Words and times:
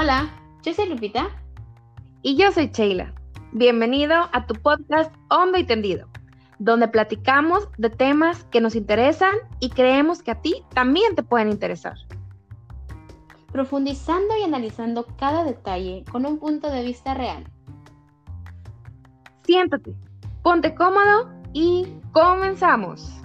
Hola, 0.00 0.30
yo 0.62 0.72
soy 0.72 0.88
Lupita. 0.88 1.28
Y 2.22 2.36
yo 2.36 2.52
soy 2.52 2.68
Sheila. 2.68 3.12
Bienvenido 3.50 4.14
a 4.32 4.46
tu 4.46 4.54
podcast 4.54 5.12
Hondo 5.28 5.58
y 5.58 5.64
Tendido, 5.64 6.06
donde 6.60 6.86
platicamos 6.86 7.68
de 7.78 7.90
temas 7.90 8.44
que 8.44 8.60
nos 8.60 8.76
interesan 8.76 9.34
y 9.58 9.70
creemos 9.70 10.22
que 10.22 10.30
a 10.30 10.40
ti 10.40 10.62
también 10.72 11.16
te 11.16 11.24
pueden 11.24 11.48
interesar. 11.48 11.96
Profundizando 13.50 14.36
y 14.40 14.44
analizando 14.44 15.04
cada 15.18 15.42
detalle 15.42 16.04
con 16.12 16.26
un 16.26 16.38
punto 16.38 16.70
de 16.70 16.84
vista 16.84 17.14
real. 17.14 17.44
Siéntate, 19.42 19.96
ponte 20.44 20.76
cómodo 20.76 21.28
y 21.52 21.92
comenzamos. 22.12 23.20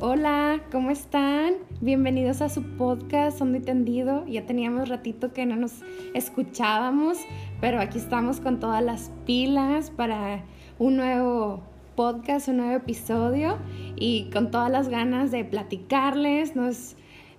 Hola, 0.00 0.60
¿cómo 0.70 0.92
están? 0.92 1.54
Bienvenidos 1.80 2.40
a 2.40 2.48
su 2.48 2.62
podcast 2.62 3.40
Hondo 3.40 3.58
y 3.58 3.62
Tendido. 3.62 4.24
Ya 4.28 4.46
teníamos 4.46 4.88
ratito 4.88 5.32
que 5.32 5.44
no 5.44 5.56
nos 5.56 5.72
escuchábamos, 6.14 7.18
pero 7.60 7.80
aquí 7.80 7.98
estamos 7.98 8.38
con 8.38 8.60
todas 8.60 8.80
las 8.80 9.10
pilas 9.26 9.90
para 9.90 10.44
un 10.78 10.98
nuevo 10.98 11.64
podcast, 11.96 12.46
un 12.46 12.58
nuevo 12.58 12.76
episodio 12.76 13.58
y 13.96 14.30
con 14.32 14.52
todas 14.52 14.70
las 14.70 14.88
ganas 14.88 15.32
de 15.32 15.44
platicarles, 15.44 16.54
nos, 16.54 16.94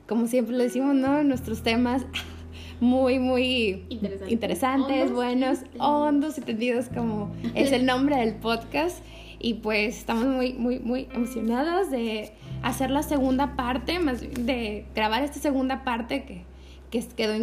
como 0.05 0.27
siempre 0.27 0.57
le 0.57 0.65
decimos, 0.65 0.95
¿no? 0.95 1.23
Nuestros 1.23 1.63
temas 1.63 2.05
muy, 2.81 3.19
muy 3.19 3.85
interesantes, 4.27 5.13
buenos, 5.13 5.59
hondos 5.77 6.38
y 6.38 6.41
tendidos, 6.41 6.89
como 6.89 7.31
es 7.55 7.71
el 7.71 7.85
nombre 7.85 8.17
del 8.17 8.35
podcast. 8.35 9.01
Y 9.41 9.53
pues 9.53 9.97
estamos 9.97 10.25
muy, 10.25 10.51
muy, 10.51 10.79
muy 10.79 11.07
emocionadas 11.13 11.89
de 11.89 12.33
hacer 12.63 12.91
la 12.91 13.03
segunda 13.03 13.55
parte, 13.55 13.99
más 13.99 14.21
de 14.21 14.85
grabar 14.95 15.23
esta 15.23 15.39
segunda 15.39 15.83
parte 15.83 16.23
que, 16.23 16.45
que 16.91 17.07
quedó 17.16 17.33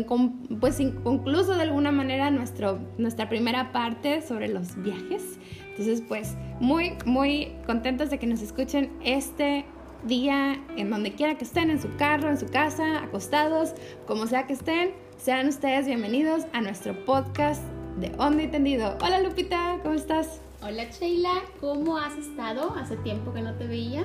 pues 0.61 0.81
inconcluso 0.81 1.55
de 1.55 1.63
alguna 1.63 1.93
manera 1.93 2.31
nuestro, 2.31 2.79
nuestra 2.99 3.29
primera 3.29 3.73
parte 3.73 4.23
sobre 4.23 4.49
los 4.49 4.81
viajes. 4.83 5.39
Entonces, 5.71 6.03
pues 6.07 6.37
muy, 6.61 6.95
muy 7.05 7.53
contentos 7.67 8.11
de 8.11 8.19
que 8.19 8.27
nos 8.27 8.41
escuchen 8.41 8.91
este 9.05 9.65
día 10.05 10.61
en 10.77 10.91
donde 10.91 11.13
quiera 11.13 11.37
que 11.37 11.45
estén, 11.45 11.71
en 11.71 11.81
su 11.81 11.95
carro, 11.97 12.29
en 12.29 12.39
su 12.39 12.47
casa, 12.47 13.03
acostados, 13.03 13.75
como 14.07 14.27
sea 14.27 14.47
que 14.47 14.53
estén. 14.53 14.93
Sean 15.19 15.49
ustedes 15.49 15.87
bienvenidos 15.87 16.45
a 16.53 16.61
nuestro 16.61 17.05
podcast 17.05 17.63
de 17.99 18.13
Onda 18.19 18.43
y 18.43 18.49
Tendido. 18.49 18.97
Hola 19.03 19.21
Lupita, 19.21 19.79
¿cómo 19.83 19.95
estás? 19.95 20.41
Hola 20.63 20.85
Sheila, 20.85 21.43
¿cómo 21.61 21.99
has 21.99 22.17
estado? 22.17 22.75
Hace 22.77 22.97
tiempo 22.99 23.33
que 23.33 23.43
no 23.43 23.55
te 23.55 23.67
veía. 23.67 24.05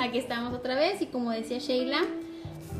Aquí 0.00 0.18
estamos 0.18 0.52
otra 0.52 0.74
vez 0.74 1.00
y 1.00 1.06
como 1.06 1.30
decía 1.30 1.58
Sheila, 1.58 2.02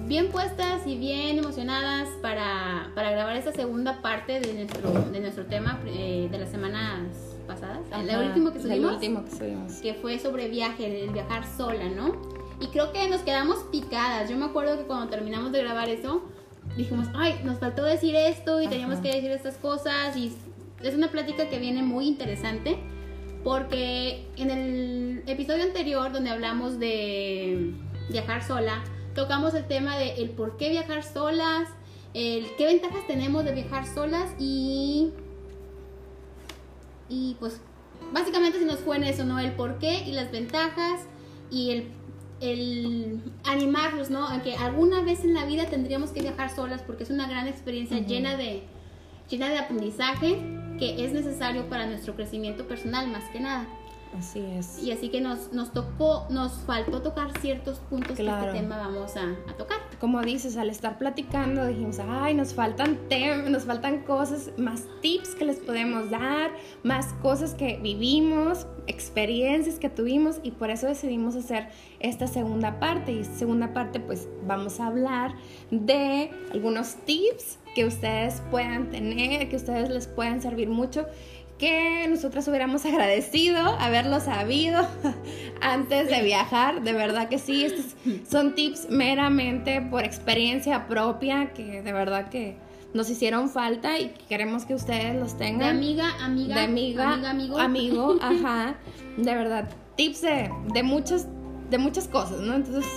bien 0.07 0.31
puestas 0.31 0.87
y 0.87 0.97
bien 0.97 1.39
emocionadas 1.39 2.09
para, 2.21 2.91
grabar 2.95 3.37
esta 3.37 3.53
segunda 3.53 4.03
parte 4.03 4.41
de 4.41 4.55
nuestro, 4.55 4.93
de 4.93 5.21
nuestro 5.21 5.47
tema 5.47 5.81
eh, 5.87 6.29
de 6.31 6.39
las 6.39 6.51
semanas 6.51 7.09
pasadas. 7.47 7.81
el, 7.93 8.29
último 8.29 8.53
que 8.53 8.61
subimos, 8.61 8.95
último 8.95 9.25
que 9.25 9.31
subimos. 9.31 9.73
Que 9.75 9.95
fue 9.95 10.19
sobre 10.19 10.49
viaje, 10.49 11.05
el 11.05 11.11
viajar 11.11 11.47
sola, 11.47 11.89
¿no? 11.89 12.17
Y 12.61 12.67
creo 12.69 12.93
que 12.93 13.09
nos 13.09 13.23
quedamos 13.23 13.59
picadas. 13.71 14.31
Yo 14.31 14.37
me 14.37 14.45
acuerdo 14.45 14.77
que 14.77 14.85
cuando 14.85 15.09
terminamos 15.09 15.53
de 15.53 15.63
grabar 15.63 15.89
eso, 15.89 16.23
dijimos, 16.77 17.09
ay, 17.15 17.41
nos 17.45 17.59
faltó 17.59 17.85
decir 17.85 18.15
esto 18.15 18.61
y 18.61 18.69
teníamos 18.69 18.99
que 19.01 19.09
decir 19.09 19.31
estas 19.31 19.57
cosas. 19.57 20.17
Y 20.17 20.33
es 20.83 20.95
una 20.95 21.09
plática 21.09 21.49
que 21.49 21.59
viene 21.59 21.83
muy 21.83 22.07
interesante 22.07 22.79
porque 23.45 24.27
en 24.37 24.51
el 24.51 25.23
episodio 25.27 25.65
anterior 25.65 26.13
donde 26.13 26.31
hablamos 26.31 26.79
de 26.79 27.75
viajar 28.11 28.45
sola, 28.45 28.85
tocamos 29.15 29.55
el 29.55 29.67
tema 29.67 29.97
de 29.97 30.15
el 30.15 30.31
por 30.31 30.57
qué 30.57 30.71
viajar 30.71 31.03
solas, 31.03 31.69
el 32.15 32.47
qué 32.57 32.67
ventajas 32.67 33.07
tenemos 33.07 33.45
de 33.45 33.53
viajar 33.53 33.87
solas 33.87 34.31
y 34.39 35.11
y 37.09 37.37
pues 37.41 37.61
básicamente 38.13 38.59
se 38.59 38.65
nos 38.65 38.79
fue 38.79 38.97
en 38.97 39.05
eso, 39.05 39.25
¿no? 39.25 39.39
El 39.39 39.53
por 39.53 39.79
qué 39.79 40.05
y 40.07 40.13
las 40.13 40.31
ventajas 40.31 41.07
y 41.51 41.71
el, 41.71 41.89
el 42.41 43.21
animarlos, 43.45 44.09
¿no? 44.11 44.29
A 44.29 44.43
que 44.43 44.57
alguna 44.57 45.03
vez 45.03 45.25
en 45.25 45.35
la 45.35 45.45
vida 45.45 45.67
tendríamos 45.67 46.11
que 46.11 46.23
viajar 46.23 46.55
solas 46.55 46.83
porque 46.83 47.03
es 47.03 47.11
una 47.11 47.29
gran 47.29 47.49
experiencia 47.49 47.99
llena 47.99 48.37
de 48.37 48.63
llena 49.29 49.49
de 49.49 49.59
aprendizaje 49.59 50.52
que 50.83 51.05
es 51.05 51.13
necesario 51.13 51.69
para 51.69 51.87
nuestro 51.87 52.17
crecimiento 52.17 52.67
personal 52.67 53.07
más 53.07 53.23
que 53.31 53.39
nada. 53.39 53.69
Así 54.19 54.41
es. 54.41 54.83
Y 54.83 54.93
así 54.93 55.09
que 55.09 55.21
nos, 55.21 55.53
nos 55.53 55.73
tocó, 55.73 56.27
nos 56.29 56.53
faltó 56.67 57.01
tocar 57.01 57.37
ciertos 57.41 57.79
puntos 57.79 58.17
que 58.17 58.27
este 58.27 58.53
tema 58.53 58.77
vamos 58.77 59.17
a, 59.17 59.31
a, 59.51 59.57
tocar. 59.57 59.79
Como 60.01 60.21
dices, 60.21 60.57
al 60.57 60.69
estar 60.69 60.99
platicando 60.99 61.67
dijimos, 61.67 61.99
ay, 61.99 62.35
nos 62.35 62.53
faltan 62.53 62.99
temas, 63.09 63.49
nos 63.49 63.65
faltan 63.65 64.03
cosas, 64.03 64.51
más 64.59 64.85
tips 65.01 65.35
que 65.35 65.47
les 65.47 65.59
podemos 65.59 66.11
dar, 66.11 66.51
más 66.83 67.07
cosas 67.23 67.55
que 67.55 67.79
vivimos, 67.83 68.67
experiencias 68.87 69.79
que 69.79 69.89
tuvimos 69.89 70.41
y 70.43 70.51
por 70.51 70.71
eso 70.71 70.89
decidimos 70.89 71.35
hacer 71.35 71.69
esta 72.01 72.27
segunda 72.27 72.79
parte. 72.79 73.13
Y 73.13 73.25
segunda 73.25 73.73
parte, 73.73 73.99
pues 73.99 74.29
vamos 74.47 74.79
a 74.79 74.89
hablar 74.89 75.35
de 75.71 76.31
algunos 76.53 76.97
tips 77.07 77.59
que 77.75 77.87
ustedes 77.87 78.43
puedan 78.51 78.91
tener, 78.91 79.49
que 79.49 79.57
ustedes 79.57 79.89
les 79.89 80.07
puedan 80.07 80.43
servir 80.43 80.69
mucho 80.69 81.07
que 81.63 82.09
nosotras 82.09 82.49
hubiéramos 82.49 82.85
agradecido 82.87 83.57
haberlo 83.79 84.19
sabido 84.19 84.85
antes 85.61 86.09
de 86.09 86.21
viajar. 86.21 86.83
De 86.83 86.93
verdad 86.93 87.29
que 87.29 87.39
sí, 87.39 87.65
estos 87.65 87.95
son 88.29 88.57
tips 88.57 88.89
meramente 88.91 89.81
por 89.81 90.03
experiencia 90.03 90.89
propia 90.89 91.53
que 91.53 91.81
de 91.81 91.93
verdad 91.93 92.31
que 92.31 92.57
nos 92.95 93.09
hicieron 93.11 93.49
falta 93.49 94.01
y 94.01 94.09
queremos 94.29 94.65
que 94.65 94.75
ustedes 94.75 95.15
los 95.15 95.39
tengan. 95.39 95.61
De 95.61 95.67
amiga, 95.67 96.11
amiga, 96.21 96.57
de 96.57 96.61
amiga, 96.63 97.31
amigo. 97.31 97.57
Amigo, 97.57 98.17
ajá. 98.21 98.75
De 99.17 99.33
verdad, 99.33 99.71
tips 99.95 100.23
de, 100.23 100.51
de, 100.75 100.83
muchas, 100.83 101.29
de 101.71 101.79
muchas 101.79 102.09
cosas, 102.09 102.41
¿no? 102.41 102.55
Entonces... 102.55 102.91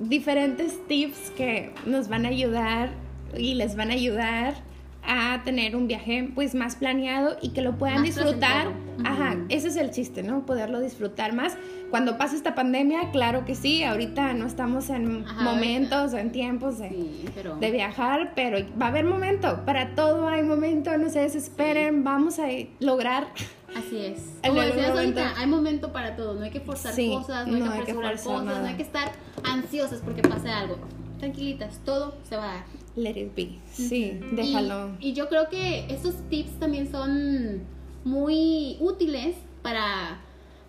diferentes 0.00 0.86
tips 0.88 1.30
que 1.36 1.72
nos 1.86 2.08
van 2.08 2.26
a 2.26 2.28
ayudar 2.30 2.90
y 3.36 3.54
les 3.54 3.76
van 3.76 3.90
a 3.90 3.94
ayudar 3.94 4.54
a 5.02 5.42
tener 5.44 5.76
un 5.76 5.86
viaje 5.86 6.30
pues 6.34 6.54
más 6.54 6.76
planeado 6.76 7.36
y 7.40 7.50
que 7.50 7.62
lo 7.62 7.76
puedan 7.78 8.02
disfrutar. 8.02 8.68
Ajá, 9.04 9.36
ese 9.48 9.68
es 9.68 9.76
el 9.76 9.90
chiste, 9.90 10.22
¿no? 10.22 10.44
Poderlo 10.44 10.80
disfrutar 10.80 11.32
más. 11.32 11.56
Cuando 11.90 12.18
pase 12.18 12.36
esta 12.36 12.54
pandemia, 12.54 13.10
claro 13.10 13.44
que 13.44 13.54
sí, 13.54 13.82
ahorita 13.82 14.34
no 14.34 14.46
estamos 14.46 14.90
en 14.90 15.24
momentos 15.42 16.12
o 16.12 16.18
en 16.18 16.32
tiempos 16.32 16.78
de, 16.78 16.90
de, 17.58 17.70
viajar, 17.70 18.32
pero 18.36 18.58
va 18.80 18.86
a 18.86 18.88
haber 18.90 19.04
momento, 19.04 19.64
para 19.64 19.94
todo 19.94 20.28
hay 20.28 20.42
momento, 20.42 20.96
no 20.98 21.08
se 21.08 21.20
desesperen, 21.20 22.04
vamos 22.04 22.38
a 22.38 22.48
lograr. 22.78 23.28
Así 23.76 24.04
es. 24.04 24.38
Como 24.46 24.60
decías 24.60 24.90
ahorita, 24.90 25.34
hay 25.36 25.46
momento 25.46 25.92
para 25.92 26.16
todo, 26.16 26.34
no 26.34 26.42
hay 26.42 26.50
que 26.50 26.60
forzar 26.60 26.94
cosas, 26.94 27.46
no 27.46 27.56
hay 27.56 27.62
que 27.62 27.68
apresurar 27.68 28.22
cosas, 28.22 28.44
no 28.44 28.66
hay 28.66 28.74
que 28.74 28.82
estar 28.82 29.12
ansiosas 29.44 30.00
porque 30.04 30.22
pase 30.22 30.50
algo. 30.50 30.78
Tranquilitas, 31.18 31.78
todo 31.84 32.14
se 32.28 32.36
va 32.36 32.44
a 32.44 32.54
dar. 32.54 32.64
Let 32.96 33.16
it 33.16 33.34
be. 33.34 33.58
Sí, 33.72 34.18
déjalo. 34.32 34.96
Y, 34.98 35.12
yo 35.12 35.28
creo 35.28 35.48
que 35.48 35.86
estos 35.92 36.14
tips 36.28 36.58
también 36.58 36.90
son 36.90 37.62
muy 38.04 38.76
útiles 38.80 39.36
para, 39.62 40.20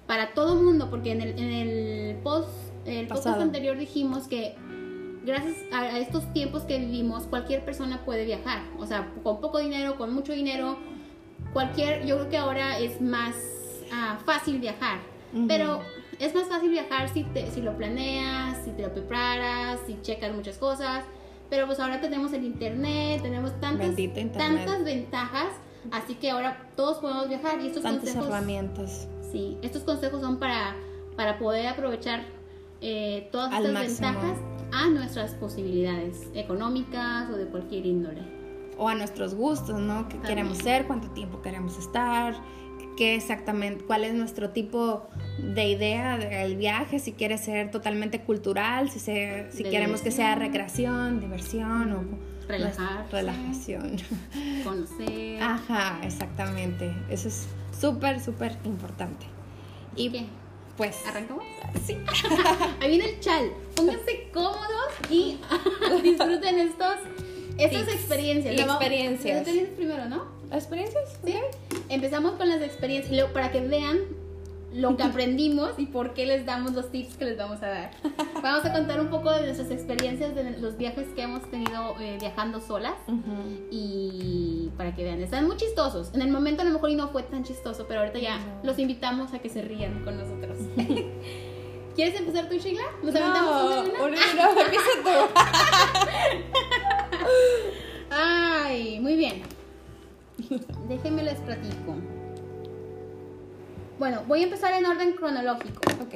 para 0.08 0.34
todo 0.34 0.62
mundo, 0.62 0.90
porque 0.90 1.12
en 1.12 1.22
el, 1.22 1.40
en 1.40 1.52
el 1.52 2.16
post, 2.18 2.50
el 2.86 3.08
podcast 3.08 3.40
anterior 3.40 3.78
dijimos 3.78 4.28
que 4.28 4.56
gracias 5.26 5.56
a, 5.72 6.00
estos 6.00 6.32
tiempos 6.34 6.64
que 6.64 6.80
vivimos, 6.80 7.24
cualquier 7.24 7.64
persona 7.64 8.04
puede 8.06 8.26
viajar. 8.26 8.64
O 8.80 8.86
sea, 8.86 9.12
con 9.24 9.40
poco 9.40 9.60
dinero, 9.60 9.98
con 9.98 10.14
mucho 10.14 10.34
dinero, 10.34 10.78
cualquier, 11.54 12.06
yo 12.06 12.18
creo 12.18 12.30
que 12.30 12.38
ahora 12.38 12.80
es 12.80 13.02
más 13.02 13.36
ah, 13.92 14.18
fácil 14.26 14.60
viajar. 14.60 15.00
Pero 15.48 15.80
es 16.20 16.36
más 16.36 16.48
fácil 16.48 16.72
viajar 16.72 17.08
si, 17.08 17.24
te, 17.24 17.50
si 17.52 17.62
lo 17.62 17.78
planeas, 17.78 18.66
si 18.66 18.72
te 18.72 18.82
lo 18.82 18.94
preparas, 18.94 19.80
si 19.88 19.98
checas 20.02 20.36
muchas 20.36 20.58
cosas. 20.58 21.06
Pero 21.50 21.68
pues 21.68 21.80
ahora 21.80 22.02
tenemos 22.02 22.34
el 22.34 22.44
internet, 22.44 23.22
tenemos 23.22 23.60
tantas, 23.60 23.96
tantas 24.38 24.84
ventajas, 24.84 25.54
así 25.92 26.16
que 26.16 26.32
ahora 26.32 26.70
todos 26.76 27.00
podemos 27.00 27.28
viajar 27.28 27.62
y 27.62 27.68
estos 27.68 27.84
Tantas 27.84 28.16
herramientas. 28.16 29.08
Sí, 29.32 29.58
estos 29.62 29.84
consejos 29.84 30.22
son 30.22 30.38
para, 30.38 30.76
para 31.16 31.40
poder 31.40 31.68
aprovechar 31.68 32.24
eh, 32.82 33.30
todas 33.32 33.54
estas 33.54 33.74
ventajas 33.74 34.38
a 34.72 34.88
nuestras 34.90 35.34
posibilidades 35.36 36.28
económicas 36.34 37.30
o 37.30 37.38
de 37.38 37.46
cualquier 37.46 37.86
índole. 37.86 38.41
O 38.82 38.90
a 38.90 38.96
nuestros 38.96 39.36
gustos, 39.36 39.80
¿no? 39.80 40.10
¿Qué 40.10 40.18
queremos 40.18 40.58
ser? 40.58 40.88
¿Cuánto 40.88 41.10
tiempo 41.12 41.42
queremos 41.42 41.78
estar? 41.78 42.34
qué 42.98 43.16
exactamente, 43.16 43.86
cuál 43.86 44.04
es 44.04 44.14
nuestro 44.14 44.50
tipo 44.50 45.08
de 45.38 45.70
idea 45.70 46.18
del 46.18 46.58
viaje, 46.58 47.00
si 47.00 47.14
quiere 47.14 47.38
ser 47.38 47.72
totalmente 47.72 48.22
cultural, 48.22 48.90
si, 48.90 49.00
si 49.00 49.64
queremos 49.64 50.02
que 50.02 50.12
sea 50.12 50.36
recreación, 50.36 51.20
diversión 51.20 51.94
o 51.94 52.04
Relajar. 52.48 53.08
relajación. 53.12 53.96
Conocer. 54.64 55.42
Ajá, 55.42 56.00
exactamente. 56.04 56.94
Eso 57.10 57.30
es 57.30 57.48
súper, 57.80 58.20
súper 58.20 58.58
importante. 58.66 59.26
¿Y 59.96 60.10
qué? 60.10 60.26
Pues. 60.76 60.98
¿Arrancamos? 61.08 61.46
Sí. 61.86 61.98
Ahí 62.82 62.90
viene 62.90 63.12
el 63.14 63.20
chal. 63.20 63.52
Pónganse 63.76 64.30
cómodos 64.34 64.92
y 65.10 65.40
disfruten 66.04 66.60
estos, 66.60 66.96
estas 67.64 67.88
experiencias. 67.88 68.56
experiencias. 68.60 68.68
Las 68.68 69.38
experiencias 69.40 69.76
primero, 69.76 70.06
¿no? 70.10 70.26
¿Experiencias? 70.52 71.20
Sí. 71.24 71.36
Empezamos 71.90 72.34
con 72.34 72.50
las 72.50 72.62
experiencias. 72.62 73.12
Y 73.12 73.16
luego, 73.16 73.34
para 73.34 73.52
que 73.52 73.62
vean 73.62 74.00
lo 74.74 74.96
que 74.98 75.04
aprendimos 75.12 75.74
y 75.78 75.86
por 75.86 76.14
qué 76.14 76.26
les 76.26 76.46
damos 76.46 76.74
los 76.74 76.92
tips 76.92 77.18
que 77.18 77.26
les 77.26 77.38
vamos 77.38 77.62
a 77.62 77.68
dar. 77.68 77.92
Vamos 78.42 78.66
a 78.66 78.74
contar 78.74 79.00
un 79.00 79.10
poco 79.10 79.32
de 79.32 79.44
nuestras 79.44 79.72
experiencias 79.72 80.36
de 80.36 80.58
los 80.60 80.78
viajes 80.78 81.08
que 81.16 81.22
hemos 81.22 81.50
tenido 81.50 81.96
eh, 82.00 82.18
viajando 82.20 82.60
solas 82.60 82.96
y 83.70 84.70
para 84.78 84.96
que 84.96 85.04
vean, 85.04 85.22
están 85.22 85.48
muy 85.48 85.58
chistosos. 85.58 86.12
En 86.14 86.22
el 86.22 86.30
momento 86.30 86.62
a 86.62 86.66
lo 86.66 86.72
mejor 86.72 86.90
y 86.90 86.96
no 86.96 87.10
fue 87.10 87.24
tan 87.24 87.44
chistoso, 87.44 87.86
pero 87.88 88.02
ahorita 88.02 88.20
ya 88.20 88.40
los 88.64 88.80
invitamos 88.80 89.34
a 89.34 89.40
que 89.40 89.50
se 89.50 89.62
rían 89.62 90.04
con 90.04 90.18
nosotros. 90.18 90.58
¿Quieres 91.96 92.18
empezar 92.20 92.48
tú, 92.48 92.56
Sheila? 92.58 92.84
¿Nos 93.04 93.14
aventamos 93.14 93.52
no, 93.54 94.06
una? 94.06 94.20
No, 94.36 94.62
empieza 94.62 94.90
tú. 95.04 95.10
Ay, 98.10 99.00
muy 99.00 99.16
bien. 99.16 99.42
Déjenme 100.88 101.24
les 101.24 101.40
platico. 101.40 101.96
Bueno, 104.00 104.24
voy 104.28 104.42
a 104.42 104.44
empezar 104.44 104.74
en 104.74 104.86
orden 104.86 105.14
cronológico. 105.14 105.82
Ok. 106.02 106.16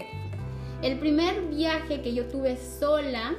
El 0.81 0.99
primer 0.99 1.41
viaje 1.47 2.01
que 2.01 2.13
yo 2.13 2.25
tuve 2.27 2.57
sola 2.57 3.35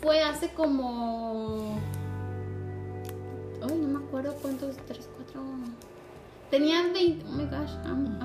fue 0.00 0.22
hace 0.22 0.50
como. 0.50 1.78
Ay, 3.62 3.76
no 3.76 3.88
me 3.98 4.04
acuerdo 4.06 4.34
cuántos, 4.42 4.76
tres, 4.86 5.08
cuatro. 5.16 5.40
Tenía 6.50 6.82
20. 6.92 7.24
Oh 7.26 7.32
my 7.32 7.44
gosh, 7.44 7.72
I'm, 7.86 8.18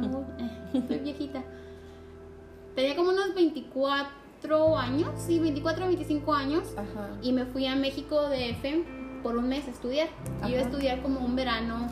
estoy 0.74 1.00
viejita. 1.00 1.44
Tenía 2.76 2.96
como 2.96 3.10
unos 3.10 3.34
24 3.34 4.19
años, 4.77 5.09
sí, 5.18 5.39
24 5.39 5.86
o 5.86 5.88
25 5.88 6.33
años. 6.33 6.63
Ajá. 6.74 7.09
Y 7.21 7.31
me 7.31 7.45
fui 7.45 7.65
a 7.68 7.75
México 7.75 8.30
de 8.30 8.51
F 8.51 8.83
por 9.21 9.38
un 9.38 9.50
mes 9.50 9.68
a 9.68 9.71
estudiar. 9.71 10.07
Yo 10.44 10.50
iba 10.50 10.59
a 10.59 10.63
estudiar 10.63 11.01
como 11.01 11.19
un 11.19 11.36
verano 11.36 11.88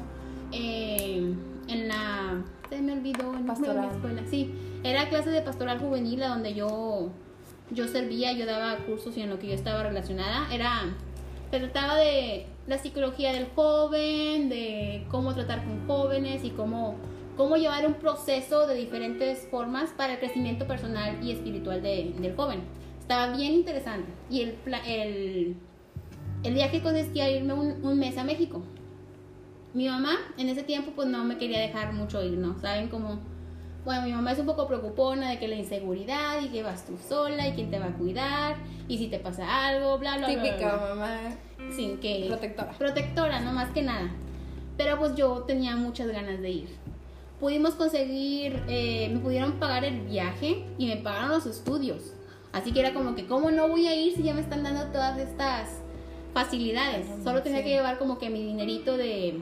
eh, 0.52 1.34
en 1.68 1.88
la 1.88 2.44
se 2.70 2.82
me 2.82 2.94
olvidó 2.94 3.34
el 3.38 3.46
pastoral. 3.46 3.88
la 3.88 3.94
escuela. 3.94 4.22
Sí, 4.30 4.54
era 4.84 5.10
clase 5.10 5.30
de 5.30 5.42
pastoral 5.42 5.80
juvenil 5.80 6.22
a 6.24 6.30
donde 6.30 6.54
yo, 6.54 7.10
yo 7.72 7.88
servía, 7.88 8.34
yo 8.34 8.46
daba 8.46 8.78
cursos 8.86 9.16
y 9.18 9.22
en 9.22 9.30
lo 9.30 9.40
que 9.40 9.48
yo 9.48 9.54
estaba 9.54 9.84
relacionada. 9.84 10.54
Era, 10.54 10.84
se 11.50 11.60
trataba 11.60 11.96
de 11.96 12.46
la 12.68 12.78
psicología 12.78 13.32
del 13.32 13.48
joven, 13.56 14.50
de 14.50 15.06
cómo 15.10 15.34
tratar 15.34 15.64
con 15.64 15.88
jóvenes 15.88 16.44
y 16.44 16.50
cómo, 16.50 16.96
cómo 17.38 17.56
llevar 17.56 17.88
un 17.88 17.94
proceso 17.94 18.68
de 18.68 18.76
diferentes 18.76 19.48
formas 19.50 19.92
para 19.92 20.14
el 20.14 20.20
crecimiento 20.20 20.68
personal 20.68 21.24
y 21.24 21.32
espiritual 21.32 21.82
del 21.82 22.34
joven. 22.36 22.62
Estaba 23.00 23.36
bien 23.36 23.54
interesante. 23.54 24.12
Y 24.30 24.42
el, 24.42 24.58
el, 24.86 25.56
el 26.44 26.54
viaje 26.54 26.82
consistía 26.82 27.30
en 27.30 27.38
irme 27.38 27.54
un, 27.54 27.86
un 27.86 27.98
mes 27.98 28.18
a 28.18 28.24
México 28.24 28.64
mi 29.78 29.88
mamá 29.88 30.18
en 30.38 30.50
ese 30.50 30.64
tiempo 30.64 30.92
pues 30.96 31.08
no 31.08 31.24
me 31.24 31.38
quería 31.38 31.60
dejar 31.60 31.94
mucho 31.94 32.24
ir, 32.24 32.38
¿no? 32.40 32.60
Saben 32.60 32.90
cómo, 32.90 33.20
bueno, 33.86 34.02
mi 34.02 34.12
mamá 34.12 34.32
es 34.32 34.40
un 34.40 34.48
poco 34.48 34.68
preocupona 34.68 35.30
de 35.30 35.38
que 35.38 35.48
la 35.48 35.56
inseguridad 35.56 36.42
y 36.42 36.48
que 36.48 36.64
vas 36.64 36.84
tú 36.84 36.98
sola 36.98 37.48
y 37.48 37.52
quién 37.54 37.70
te 37.70 37.78
va 37.78 37.86
a 37.86 37.94
cuidar 37.94 38.56
y 38.88 38.98
si 38.98 39.08
te 39.08 39.20
pasa 39.20 39.68
algo, 39.68 40.00
bla, 40.00 40.18
bla, 40.18 40.30
bla. 40.30 40.44
Típica 40.44 40.78
mamá. 40.78 41.20
Sin 41.76 42.00
que... 42.00 42.26
Protectora. 42.28 42.72
Protectora, 42.72 43.40
no 43.42 43.54
más 43.54 43.70
que 43.70 43.84
nada. 43.84 44.10
Pero 44.78 44.98
pues 44.98 45.16
yo 45.16 45.44
tenía 45.44 45.76
muchas 45.76 46.08
ganas 46.08 46.42
de 46.42 46.50
ir. 46.50 46.70
Pudimos 47.40 47.76
conseguir, 47.76 48.64
eh, 48.68 49.10
me 49.14 49.20
pudieron 49.20 49.54
pagar 49.54 49.86
el 49.86 50.02
viaje 50.02 50.66
y 50.78 50.88
me 50.88 50.98
pagaron 50.98 51.30
los 51.30 51.46
estudios. 51.46 52.14
Así 52.52 52.72
que 52.72 52.80
era 52.80 52.94
como 52.94 53.14
que, 53.14 53.28
¿cómo 53.28 53.52
no 53.52 53.68
voy 53.68 53.88
a 53.88 53.96
ir 53.96 54.16
si 54.16 54.24
ya 54.24 54.34
me 54.34 54.42
están 54.42 54.64
dando 54.64 54.86
todas 54.86 55.20
estas 55.20 55.70
facilidades? 56.34 57.06
Solo 57.24 57.44
tenía 57.44 57.64
que 57.64 57.70
llevar 57.70 58.00
como 58.00 58.18
que 58.18 58.32
mi 58.32 58.44
dinerito 58.44 58.98
de, 58.98 59.42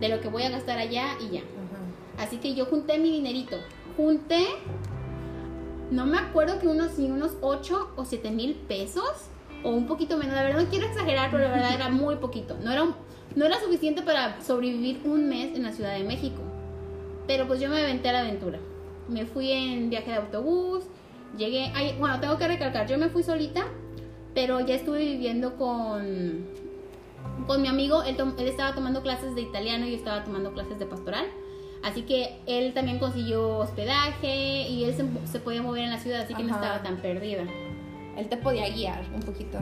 de 0.00 0.08
lo 0.08 0.20
que 0.20 0.28
voy 0.28 0.42
a 0.42 0.50
gastar 0.50 0.78
allá 0.78 1.16
y 1.20 1.34
ya. 1.34 1.42
Así 2.18 2.38
que 2.38 2.54
yo 2.54 2.66
junté 2.66 2.98
mi 2.98 3.12
dinerito. 3.12 3.56
Junté, 3.96 4.46
no 5.92 6.04
me 6.04 6.18
acuerdo 6.18 6.58
que 6.58 6.66
unos, 6.66 6.98
ni 6.98 7.10
unos 7.10 7.36
8 7.40 7.90
o 7.94 8.04
7 8.04 8.30
mil 8.32 8.54
pesos 8.54 9.28
o 9.62 9.70
un 9.70 9.86
poquito 9.86 10.16
menos. 10.16 10.34
La 10.34 10.42
verdad 10.42 10.62
no 10.62 10.68
quiero 10.68 10.86
exagerar, 10.86 11.30
pero 11.30 11.44
la 11.44 11.50
verdad 11.50 11.74
era 11.74 11.88
muy 11.90 12.16
poquito. 12.16 12.56
No 12.62 12.72
era, 12.72 12.84
no 13.36 13.44
era 13.44 13.60
suficiente 13.60 14.02
para 14.02 14.40
sobrevivir 14.40 15.00
un 15.04 15.28
mes 15.28 15.56
en 15.56 15.62
la 15.62 15.72
Ciudad 15.72 15.94
de 15.94 16.02
México. 16.02 16.42
Pero 17.28 17.46
pues 17.46 17.60
yo 17.60 17.68
me 17.68 17.80
aventé 17.80 18.08
a 18.08 18.12
la 18.12 18.20
aventura. 18.20 18.58
Me 19.08 19.24
fui 19.24 19.52
en 19.52 19.88
viaje 19.88 20.10
de 20.10 20.16
autobús, 20.16 20.84
llegué, 21.36 21.70
bueno, 22.00 22.18
tengo 22.18 22.36
que 22.38 22.48
recalcar, 22.48 22.88
yo 22.88 22.98
me 22.98 23.08
fui 23.08 23.22
solita, 23.22 23.66
pero 24.34 24.58
ya 24.60 24.74
estuve 24.74 24.98
viviendo 24.98 25.56
con 25.56 26.48
con 27.46 27.62
mi 27.62 27.68
amigo, 27.68 28.02
él, 28.02 28.16
estaba 28.46 28.74
tomando 28.74 29.02
clases 29.02 29.34
de 29.34 29.42
italiano 29.42 29.86
y 29.86 29.90
yo 29.90 29.96
estaba 29.96 30.24
tomando 30.24 30.52
clases 30.52 30.78
de 30.78 30.86
pastoral. 30.86 31.26
Así 31.82 32.02
que 32.02 32.40
él 32.46 32.74
también 32.74 32.98
consiguió 32.98 33.58
hospedaje 33.58 34.68
y 34.68 34.84
él 34.84 34.94
se, 34.94 35.38
podía 35.38 35.62
mover 35.62 35.84
en 35.84 35.90
la 35.90 35.98
ciudad, 35.98 36.22
así 36.22 36.34
que 36.34 36.42
no 36.42 36.54
estaba 36.54 36.82
tan 36.82 36.96
perdida. 36.96 37.44
Él 38.16 38.28
te 38.28 38.36
podía 38.36 38.68
guiar 38.68 39.04
un 39.14 39.20
poquito. 39.20 39.58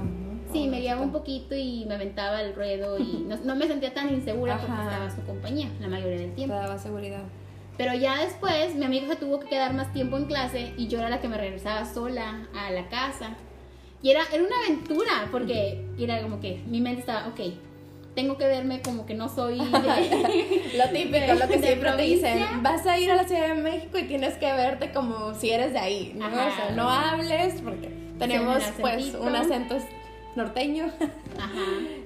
Sí, 0.51 0.69
me 0.69 0.81
guiaba 0.81 1.03
un 1.03 1.13
poquito 1.13 1.55
y 1.55 1.85
me 1.87 1.95
aventaba 1.95 2.41
el 2.41 2.55
ruedo 2.55 2.99
y 2.99 3.27
no, 3.45 3.55
me 3.55 3.67
sentía 3.67 3.93
tan 3.93 4.13
insegura 4.15 4.59
porque 4.59 4.81
estaba 4.81 5.11
su 5.11 5.23
compañía 5.23 5.69
la 5.81 5.89
mayoría 5.89 6.19
del 6.21 6.35
tiempo. 6.35 6.55
Te 6.55 6.61
daba 6.61 6.79
seguridad. 6.79 7.25
Pero 7.77 7.95
ya 7.95 8.21
después 8.25 8.75
mi 8.75 8.85
amigo 8.85 9.07
se 9.09 9.17
tuvo 9.17 9.41
que 9.41 9.49
quedar 9.49 9.75
más 9.75 9.93
tiempo 9.93 10.17
en 10.17 10.27
clase 10.27 10.73
y 10.77 10.89
yo 10.89 10.99
era 10.99 11.11
la 11.11 11.21
que 11.21 11.29
me 11.29 11.37
regresaba 11.37 11.85
sola 11.85 12.49
a 12.55 12.71
la 12.71 12.89
casa. 12.89 13.37
Y 14.03 14.11
era, 14.11 14.23
era 14.33 14.43
una 14.43 14.57
aventura 14.65 15.29
porque 15.31 15.85
era 15.99 16.23
como 16.23 16.41
que 16.41 16.63
mi 16.67 16.81
mente 16.81 17.01
estaba, 17.01 17.29
ok, 17.29 17.41
tengo 18.15 18.39
que 18.39 18.47
verme 18.47 18.81
como 18.81 19.05
que 19.05 19.15
no 19.15 19.29
soy 19.29 19.59
de, 19.59 20.73
lo 20.77 20.89
típico, 20.91 21.35
lo 21.35 21.49
que 21.49 21.59
siempre 21.59 21.93
te 21.93 22.03
dicen, 22.03 22.63
vas 22.63 22.87
a 22.87 22.99
ir 22.99 23.11
a 23.11 23.17
la 23.17 23.25
Ciudad 23.25 23.55
de 23.55 23.63
México 23.63 23.99
y 23.99 24.05
tienes 24.05 24.35
que 24.35 24.51
verte 24.53 24.91
como 24.91 25.35
si 25.35 25.51
eres 25.51 25.73
de 25.73 25.79
ahí, 25.79 26.13
¿no? 26.17 26.27
o 26.27 26.31
sea, 26.31 26.73
no 26.75 26.89
hables 26.91 27.61
porque 27.61 27.91
tenemos 28.19 28.63
pues 28.81 29.15
un 29.15 29.37
acento 29.37 29.77
norteño. 30.35 30.87
Ajá. 31.39 32.06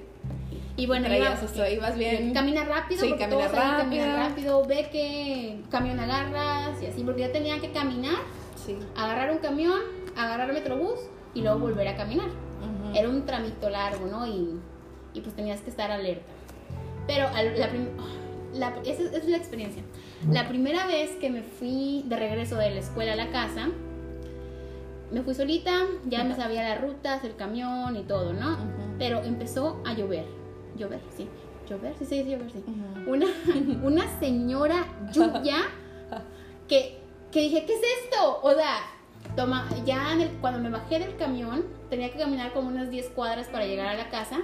Y 0.81 0.87
bueno, 0.87 1.07
iba, 1.13 1.69
ibas 1.69 1.97
bien. 1.97 2.33
Camina 2.33 2.63
rápido, 2.63 3.01
sí, 3.01 3.09
porque 3.09 3.23
camina 3.25 3.47
rápido. 3.47 3.77
camina 3.77 4.27
rápido, 4.27 4.65
ve 4.65 4.89
qué 4.91 5.59
camión 5.69 5.99
agarras 5.99 6.81
y 6.81 6.87
así, 6.87 7.03
porque 7.03 7.21
yo 7.21 7.31
tenía 7.31 7.59
que 7.59 7.71
caminar, 7.71 8.17
sí. 8.55 8.77
agarrar 8.95 9.31
un 9.31 9.37
camión, 9.37 9.79
agarrar 10.17 10.51
metrobús 10.53 10.99
y 11.35 11.41
luego 11.41 11.59
volver 11.59 11.87
a 11.87 11.95
caminar. 11.95 12.29
Era 12.95 13.07
un 13.09 13.25
tramito 13.25 13.69
largo, 13.69 14.07
¿no? 14.07 14.25
Y 14.27 14.59
y 15.13 15.21
pues 15.21 15.35
tenías 15.35 15.61
que 15.61 15.69
estar 15.69 15.91
alerta. 15.91 16.31
Pero 17.07 17.27
la, 18.53 18.75
esa, 18.85 19.03
es 19.17 19.25
la 19.25 19.37
experiencia. 19.37 19.83
La 20.29 20.47
primera 20.47 20.87
vez 20.87 21.11
que 21.11 21.29
me 21.29 21.41
fui 21.41 22.03
de 22.07 22.15
regreso 22.15 22.55
de 22.57 22.71
la 22.71 22.79
escuela 22.79 23.13
a 23.13 23.15
la 23.15 23.31
casa, 23.31 23.69
me 25.11 25.21
fui 25.23 25.33
solita, 25.33 25.71
ya 26.07 26.23
me 26.23 26.35
sabía 26.35 26.63
las 26.67 26.81
rutas, 26.81 27.23
el 27.23 27.35
camión 27.35 27.95
y 27.97 28.03
todo, 28.03 28.33
¿no? 28.33 28.57
Pero 28.97 29.23
empezó 29.23 29.81
a 29.85 29.93
llover. 29.93 30.40
Llover, 30.77 31.01
sí. 31.15 31.27
Llover, 31.69 31.93
sí, 31.97 32.05
sí, 32.05 32.23
sí 32.23 32.29
llover, 32.31 32.51
sí. 32.51 32.63
una, 33.07 33.27
una 33.83 34.19
señora 34.19 34.85
lluvia 35.11 35.57
que, 36.67 36.99
que 37.31 37.41
dije, 37.41 37.65
¿qué 37.65 37.73
es 37.73 37.81
esto? 38.03 38.39
O 38.41 38.53
sea, 38.53 38.77
toma, 39.35 39.67
ya 39.85 40.17
cuando 40.39 40.59
me 40.59 40.69
bajé 40.69 40.99
del 40.99 41.15
camión, 41.17 41.65
tenía 41.89 42.11
que 42.11 42.19
caminar 42.19 42.53
como 42.53 42.69
unas 42.69 42.89
10 42.89 43.09
cuadras 43.09 43.47
para 43.47 43.65
llegar 43.65 43.87
a 43.87 43.95
la 43.95 44.09
casa 44.09 44.39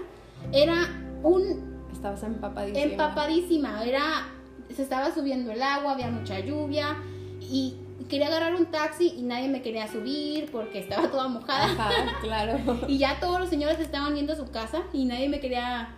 era 0.52 0.76
un... 1.24 1.88
Estabas 1.92 2.24
empapadísima. 2.24 2.84
Empapadísima, 2.84 3.84
era... 3.84 4.28
Se 4.70 4.84
estaba 4.84 5.14
subiendo 5.14 5.52
el 5.52 5.62
agua, 5.62 5.94
había 5.94 6.10
mucha 6.10 6.40
lluvia 6.40 6.98
y 7.40 7.78
quería 8.10 8.28
agarrar 8.28 8.56
un 8.56 8.66
taxi 8.66 9.14
y 9.18 9.22
nadie 9.22 9.48
me 9.48 9.62
quería 9.62 9.88
subir 9.88 10.52
porque 10.52 10.80
estaba 10.80 11.10
toda 11.10 11.30
mojada. 11.30 11.66
Ajá, 11.66 11.92
claro. 12.22 12.60
y 12.88 12.98
ya 12.98 13.20
todos 13.20 13.40
los 13.40 13.50
señores 13.50 13.80
estaban 13.80 14.16
yendo 14.16 14.34
a 14.34 14.36
su 14.36 14.52
casa 14.52 14.84
y 14.92 15.06
nadie 15.06 15.30
me 15.30 15.40
quería 15.40 15.96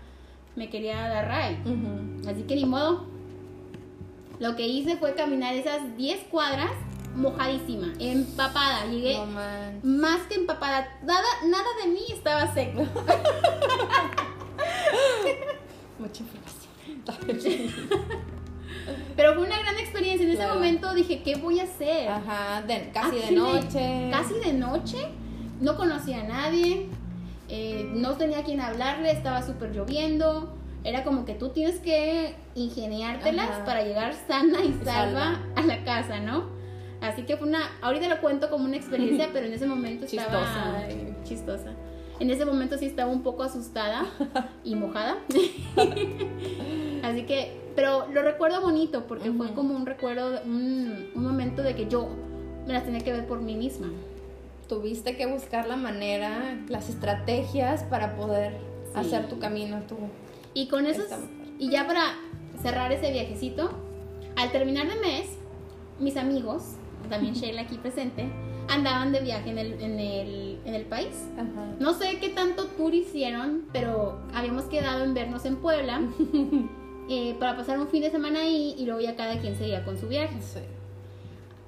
me 0.60 0.70
quería 0.70 1.08
dar 1.08 1.25
ride. 1.30 1.58
Así 2.30 2.44
que 2.44 2.56
ni 2.58 2.66
modo. 2.66 3.06
Lo 4.39 4.58
que 4.58 4.68
hice 4.68 4.98
fue 4.98 5.16
caminar 5.16 5.56
esas 5.56 5.96
10 5.96 6.25
cuadras 6.25 6.72
mojadísima, 7.16 7.94
empapada. 7.98 8.86
Llegué 8.86 9.18
más 9.84 10.20
que 10.28 10.36
empapada. 10.36 11.00
Nada, 11.01 11.28
nada 11.48 11.66
de 11.82 11.92
mí 11.92 12.01
estaba 12.12 12.54
seco. 12.54 12.82
Mucha 15.98 16.24
información. 16.24 16.70
Pero 19.16 19.36
fue 19.36 19.44
una 19.44 19.60
gran 19.60 19.78
experiencia. 19.78 20.28
En 20.28 20.34
ese 20.34 20.46
momento 20.46 20.94
dije, 20.94 21.24
¿qué 21.24 21.36
voy 21.36 21.62
a 21.62 21.63
hacer? 21.63 22.10
Ajá, 22.10 22.66
casi 22.94 23.16
de 23.16 23.32
noche. 23.32 24.10
casi 24.12 24.34
de 24.34 24.51
noche. 24.54 25.08
No 25.62 25.78
conocía 25.78 26.20
a 26.20 26.24
nadie. 26.24 26.89
Eh, 27.50 27.89
no 27.94 28.15
tenía 28.15 28.44
quien 28.44 28.62
hablarle. 28.62 29.12
Estaba 29.12 29.41
súper 29.41 29.75
lloviendo. 29.75 30.56
Era 30.84 31.03
como 31.03 31.25
que 31.25 31.34
tú 31.34 31.50
tienes 31.50 31.79
que 31.79 32.36
ingeniártelas 32.56 33.50
para 33.65 33.84
llegar 33.84 34.13
sana 34.13 34.63
y 34.63 34.74
salva, 34.84 35.39
a 35.56 35.62
la 35.62 35.84
casa, 35.84 36.20
¿no? 36.20 36.46
Así 37.01 37.24
que 37.24 37.38
fue 37.38 37.48
una. 37.48 37.60
Ahorita 37.82 38.08
lo 38.08 38.22
cuento 38.22 38.50
como 38.50 38.65
una 38.65 38.77
experiencia, 38.77 39.29
pero 39.34 39.46
en 39.48 39.53
ese 39.53 39.65
momento 39.65 40.06
estaba. 40.06 40.88
chistosa. 41.24 41.74
En 42.20 42.29
ese 42.29 42.46
momento 42.46 42.77
sí 42.77 42.86
estaba 42.86 43.10
un 43.12 43.24
poco 43.24 43.44
asustada 43.44 44.06
y 44.63 44.75
mojada. 44.75 45.18
Así 47.03 47.24
que, 47.24 47.72
pero 47.75 48.08
lo 48.12 48.22
recuerdo 48.22 48.60
bonito 48.62 49.08
porque 49.08 49.32
fue 49.32 49.53
como 49.53 49.74
un 49.74 49.86
recuerdo, 49.86 50.41
un, 50.44 51.12
un 51.15 51.24
momento 51.24 51.63
de 51.63 51.75
que 51.75 51.88
yo 51.88 52.10
me 52.68 52.74
las 52.74 52.84
tenía 52.84 53.00
que 53.00 53.13
ver 53.13 53.25
por 53.25 53.41
mí 53.41 53.56
misma. 53.56 53.88
Tuviste 54.70 55.18
que 55.18 55.26
buscar 55.26 55.68
la 55.68 55.76
manera, 55.76 56.64
las 56.70 56.90
estrategias 56.90 57.84
para 57.86 58.16
poder 58.16 58.56
hacer 58.94 59.28
tu 59.28 59.40
camino 59.40 59.82
tú. 59.88 59.98
Y 60.54 60.68
con 60.68 60.86
eso, 60.86 61.02
y 61.58 61.72
ya 61.72 61.88
para 61.88 62.04
cerrar 62.62 62.92
ese 62.92 63.12
viajecito, 63.12 63.72
al 64.36 64.52
terminar 64.52 64.88
de 64.88 64.96
mes, 64.98 65.26
mis 66.00 66.18
amigos, 66.18 66.76
también 67.10 67.34
Sheila 67.36 67.64
aquí 67.64 67.80
presente, 67.80 68.30
andaban 68.70 69.12
de 69.12 69.22
viaje 69.22 69.50
en 69.50 69.58
el, 69.58 69.82
en 69.82 70.00
el, 70.00 70.60
en 70.64 70.76
el 70.76 70.86
país. 70.86 71.28
No 71.80 71.94
sé 71.94 72.20
qué 72.20 72.30
tanto 72.30 72.68
tour 72.68 72.94
hicieron, 72.94 73.66
pero 73.74 74.20
habíamos 74.36 74.66
quedado 74.66 75.04
en 75.04 75.16
vernos 75.16 75.46
en 75.46 75.56
Puebla 75.56 76.02
eh, 77.10 77.36
para 77.40 77.58
pasar 77.58 77.80
un 77.80 77.88
fin 77.88 78.04
de 78.04 78.12
semana 78.12 78.42
ahí 78.42 78.76
y 78.78 78.86
luego 78.86 79.02
ya 79.02 79.16
cada 79.16 79.40
quien 79.40 79.58
seguía 79.58 79.84
con 79.84 79.98
su 79.98 80.08
viaje. 80.08 80.38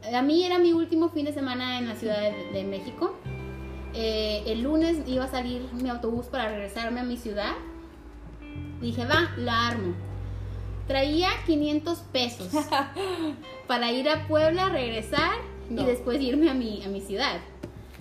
A 0.04 0.22
mí 0.24 0.44
era 0.44 0.58
mi 0.58 0.74
último 0.74 1.10
fin 1.10 1.26
de 1.26 1.34
semana 1.34 1.78
en 1.78 1.88
la 1.88 1.96
Ciudad 1.96 2.20
de, 2.20 2.64
México. 2.64 3.16
Eh, 3.94 4.44
el 4.48 4.64
lunes 4.64 4.98
iba 5.06 5.26
a 5.26 5.28
salir 5.28 5.62
mi 5.74 5.90
autobús 5.90 6.26
para 6.26 6.50
regresarme 6.50 7.00
a 7.00 7.04
mi 7.04 7.18
ciudad. 7.18 7.54
Dije, 8.82 9.06
va, 9.06 9.32
la 9.38 9.68
armo. 9.68 9.94
Traía 10.88 11.30
500 11.46 12.00
pesos 12.12 12.50
para 13.68 13.92
ir 13.92 14.10
a 14.10 14.28
Puebla, 14.28 14.70
regresar 14.70 15.34
y 15.70 15.84
después 15.84 16.20
irme 16.20 16.50
a 16.50 16.54
mi, 16.54 16.84
a 16.84 16.90
mi 16.90 17.02
ciudad. 17.02 17.40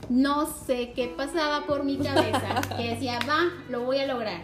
No 0.08 0.46
sé 0.46 0.92
qué 0.96 1.06
pasaba 1.06 1.66
por 1.66 1.84
mi 1.84 1.98
cabeza, 1.98 2.62
que 2.76 2.94
decía, 2.94 3.18
va, 3.28 3.50
lo 3.68 3.84
voy 3.84 3.98
a 3.98 4.06
lograr. 4.06 4.40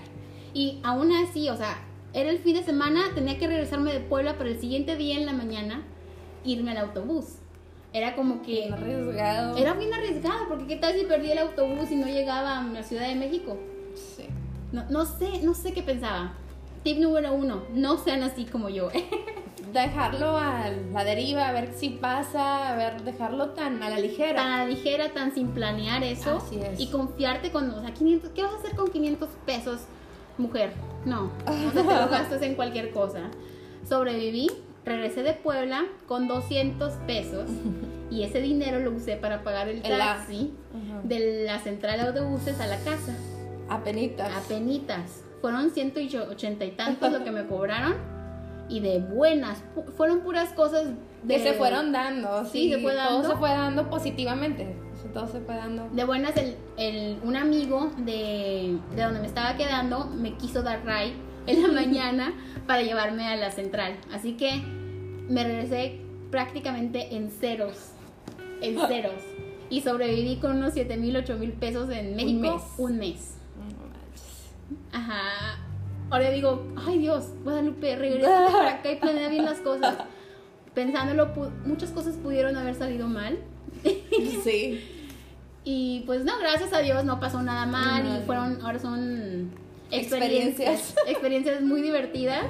Y 0.53 0.79
aún 0.85 1.11
así, 1.13 1.49
o 1.49 1.57
sea, 1.57 1.79
era 2.13 2.31
el 2.31 2.39
fin 2.39 2.55
de 2.55 2.63
semana, 2.63 3.01
tenía 3.15 3.39
que 3.39 3.49
regresarme 3.49 3.93
de 3.93 4.01
Puebla 4.01 4.37
para 4.37 4.51
el 4.51 4.61
siguiente 4.61 4.97
día 4.97 5.19
en 5.19 5.27
la 5.27 5.33
mañana 5.33 5.83
irme 6.45 6.71
al 6.73 6.79
autobús. 6.79 7.39
Era 7.97 8.15
como 8.15 8.43
que... 8.43 8.53
Bien 8.53 8.75
arriesgado. 8.75 9.57
Era 9.57 9.73
bien 9.73 9.95
arriesgado, 9.95 10.49
porque 10.49 10.67
qué 10.67 10.76
tal 10.76 10.93
si 10.93 11.07
perdí 11.07 11.31
el 11.31 11.38
autobús 11.38 11.91
y 11.91 11.97
no 11.97 12.07
llegaba 12.07 12.61
a 12.61 12.65
la 12.65 12.83
Ciudad 12.83 13.09
de 13.09 13.15
México. 13.15 13.57
Sí. 13.95 14.26
No, 14.71 14.85
no 14.91 15.07
sé, 15.07 15.41
no 15.43 15.55
sé 15.55 15.73
qué 15.73 15.83
pensaba. 15.83 16.35
Tip 16.83 16.99
número 16.99 17.33
uno, 17.33 17.62
no 17.73 17.97
sean 17.97 18.23
así 18.23 18.45
como 18.45 18.69
yo. 18.69 18.91
dejarlo 19.73 20.37
a 20.37 20.69
la 20.93 21.05
deriva, 21.05 21.49
a 21.49 21.53
ver 21.53 21.73
si 21.75 21.88
pasa, 21.88 22.69
a 22.69 22.76
ver, 22.76 23.03
dejarlo 23.03 23.50
tan 23.50 23.83
a 23.83 23.88
la 23.88 23.99
ligera. 23.99 24.43
Tan 24.43 24.53
a 24.53 24.59
la 24.59 24.67
ligera, 24.67 25.15
tan 25.15 25.33
sin 25.33 25.49
planear 25.49 26.05
eso. 26.05 26.37
Así 26.37 26.61
es. 26.61 26.79
Y 26.79 26.88
confiarte 26.88 27.50
con, 27.50 27.71
o 27.71 27.81
sea, 27.81 27.95
500, 27.95 28.31
¿qué 28.33 28.43
vas 28.43 28.53
a 28.53 28.57
hacer 28.59 28.76
con 28.76 28.91
500 28.91 29.29
pesos, 29.47 29.81
mujer? 30.37 30.75
No, 31.07 31.31
no 31.47 31.71
te 31.73 31.83
lo 31.83 32.09
gastas 32.09 32.43
en 32.43 32.57
cualquier 32.57 32.91
cosa. 32.91 33.31
Sobreviví, 33.88 34.50
regresé 34.87 35.23
de 35.25 35.35
Puebla 35.35 35.85
con 36.07 36.28
200 36.28 36.93
pesos 37.07 37.50
y 38.11 38.23
ese 38.23 38.40
dinero 38.40 38.78
lo 38.78 38.93
usé 38.93 39.16
para 39.16 39.43
pagar 39.43 39.69
el 39.69 39.83
taxi 39.83 40.55
de 41.02 41.45
la 41.45 41.59
central 41.59 42.00
de 42.00 42.07
autobuses 42.07 42.61
a 42.61 42.66
la 42.66 42.78
casa. 42.78 43.14
Apenitas. 43.69 44.33
Apenitas. 44.33 45.25
Fueron 45.40 45.71
180 45.71 46.64
y 46.64 46.71
tantos 46.71 47.12
lo 47.12 47.25
que 47.25 47.31
me 47.31 47.47
cobraron 47.49 47.97
y 48.69 48.81
de 48.81 49.00
buenas. 49.00 49.62
Fueron 49.97 50.21
puras 50.21 50.52
cosas 50.52 50.87
que 51.26 51.38
se 51.40 51.55
fueron 51.55 51.93
dando. 51.93 52.45
Sí, 52.47 52.73
se 52.73 52.78
fue 52.78 52.95
dando. 52.95 53.23
Todo 53.23 53.33
se 53.33 53.38
fue 53.38 53.50
dando 53.50 53.90
positivamente. 53.90 54.76
Todo 55.12 55.26
se 55.26 55.40
fue 55.40 55.57
dando. 55.57 55.88
De 55.90 56.05
buenas, 56.05 56.35
el, 56.76 57.19
un 57.23 57.37
amigo 57.37 57.90
de, 57.99 58.78
de, 58.95 59.02
donde 59.02 59.21
me 59.21 59.26
estaba 59.26 59.57
quedando 59.57 60.07
me 60.07 60.35
quiso 60.35 60.62
dar 60.62 60.85
ride 60.85 61.14
en 61.47 61.62
la 61.62 61.69
mañana 61.81 62.35
para 62.66 62.83
llevarme 62.83 63.26
a 63.26 63.37
la 63.37 63.50
central. 63.50 63.97
Así 64.12 64.35
que 64.37 64.62
me 65.28 65.45
regresé 65.45 66.00
prácticamente 66.30 67.14
en 67.14 67.30
ceros. 67.30 67.92
En 68.61 68.78
ceros. 68.88 69.23
Y 69.68 69.80
sobreviví 69.80 70.37
con 70.37 70.56
unos 70.56 70.75
7 70.75 70.97
mil, 70.97 71.16
8 71.16 71.37
mil 71.38 71.52
pesos 71.52 71.90
en 71.90 72.14
México 72.14 72.64
un 72.78 72.99
mes. 72.99 73.35
Ajá 74.92 75.59
ahora 76.11 76.30
digo, 76.30 76.64
ay 76.87 76.99
Dios, 76.99 77.30
Guadalupe, 77.42 77.97
regresa 77.97 78.49
para 78.52 78.75
acá 78.75 78.92
y 78.92 78.97
planea 78.97 79.28
bien 79.28 79.45
las 79.45 79.59
cosas. 79.59 79.97
Pensándolo, 80.75 81.30
muchas 81.64 81.90
cosas 81.90 82.16
pudieron 82.16 82.56
haber 82.56 82.75
salido 82.75 83.09
mal. 83.09 83.38
Sí. 84.42 84.80
y 85.64 86.04
pues 86.06 86.25
no, 86.25 86.38
gracias 86.38 86.73
a 86.73 86.78
Dios 86.78 87.04
no 87.04 87.21
pasó 87.21 87.42
nada 87.42 87.66
mal 87.66 88.06
y 88.06 88.25
fueron, 88.25 88.61
ahora 88.62 88.78
son 88.78 89.50
experiencias, 89.90 90.95
experiencias, 91.06 91.62
muy 91.62 91.83
divertidas. 91.83 92.47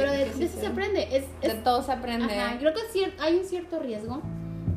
Pero 0.00 0.12
de, 0.12 0.44
eso 0.44 0.60
se 0.60 0.66
aprende. 0.66 1.16
Es, 1.16 1.24
de 1.40 1.54
todo 1.62 1.82
se 1.82 1.92
aprende. 1.92 2.34
creo 2.58 2.72
que 2.74 2.80
hay 3.18 3.36
un 3.36 3.44
cierto 3.44 3.78
riesgo, 3.80 4.22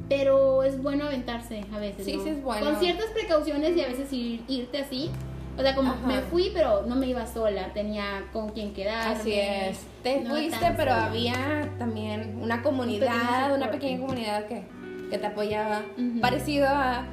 pero 0.10 0.64
es 0.64 0.82
bueno 0.82 1.06
aventarse 1.06 1.66
a 1.74 1.80
veces. 1.80 2.06
Sí, 2.06 2.20
sí 2.24 2.30
es 2.30 2.44
bueno. 2.44 2.66
Con 2.66 2.80
ciertas 2.80 3.08
precauciones 3.08 3.76
y 3.76 3.82
a 3.82 3.88
veces 3.88 4.12
irte 4.12 4.80
así 4.80 5.10
o 5.58 5.62
sea, 5.62 5.76
como 5.76 5.96
me 6.08 6.22
fui, 6.22 6.50
pero 6.54 6.84
no 6.88 6.96
me 6.96 7.08
iba 7.08 7.28
sola, 7.28 7.72
tenía 7.74 8.26
con 8.34 8.50
quien 8.50 8.74
quedarme. 8.74 9.14
Así 9.14 9.34
es. 9.34 9.80
Te 10.02 10.26
fuiste, 10.26 10.74
pero 10.76 10.94
había 10.94 11.70
también 11.78 12.40
una 12.42 12.64
comunidad, 12.64 13.54
una 13.56 13.70
pequeña 13.70 14.00
comunidad 14.00 14.46
que, 14.48 14.64
que 15.12 15.18
te 15.18 15.28
apoyaba. 15.28 15.84
Parecido 16.22 16.68
a... 16.68 17.06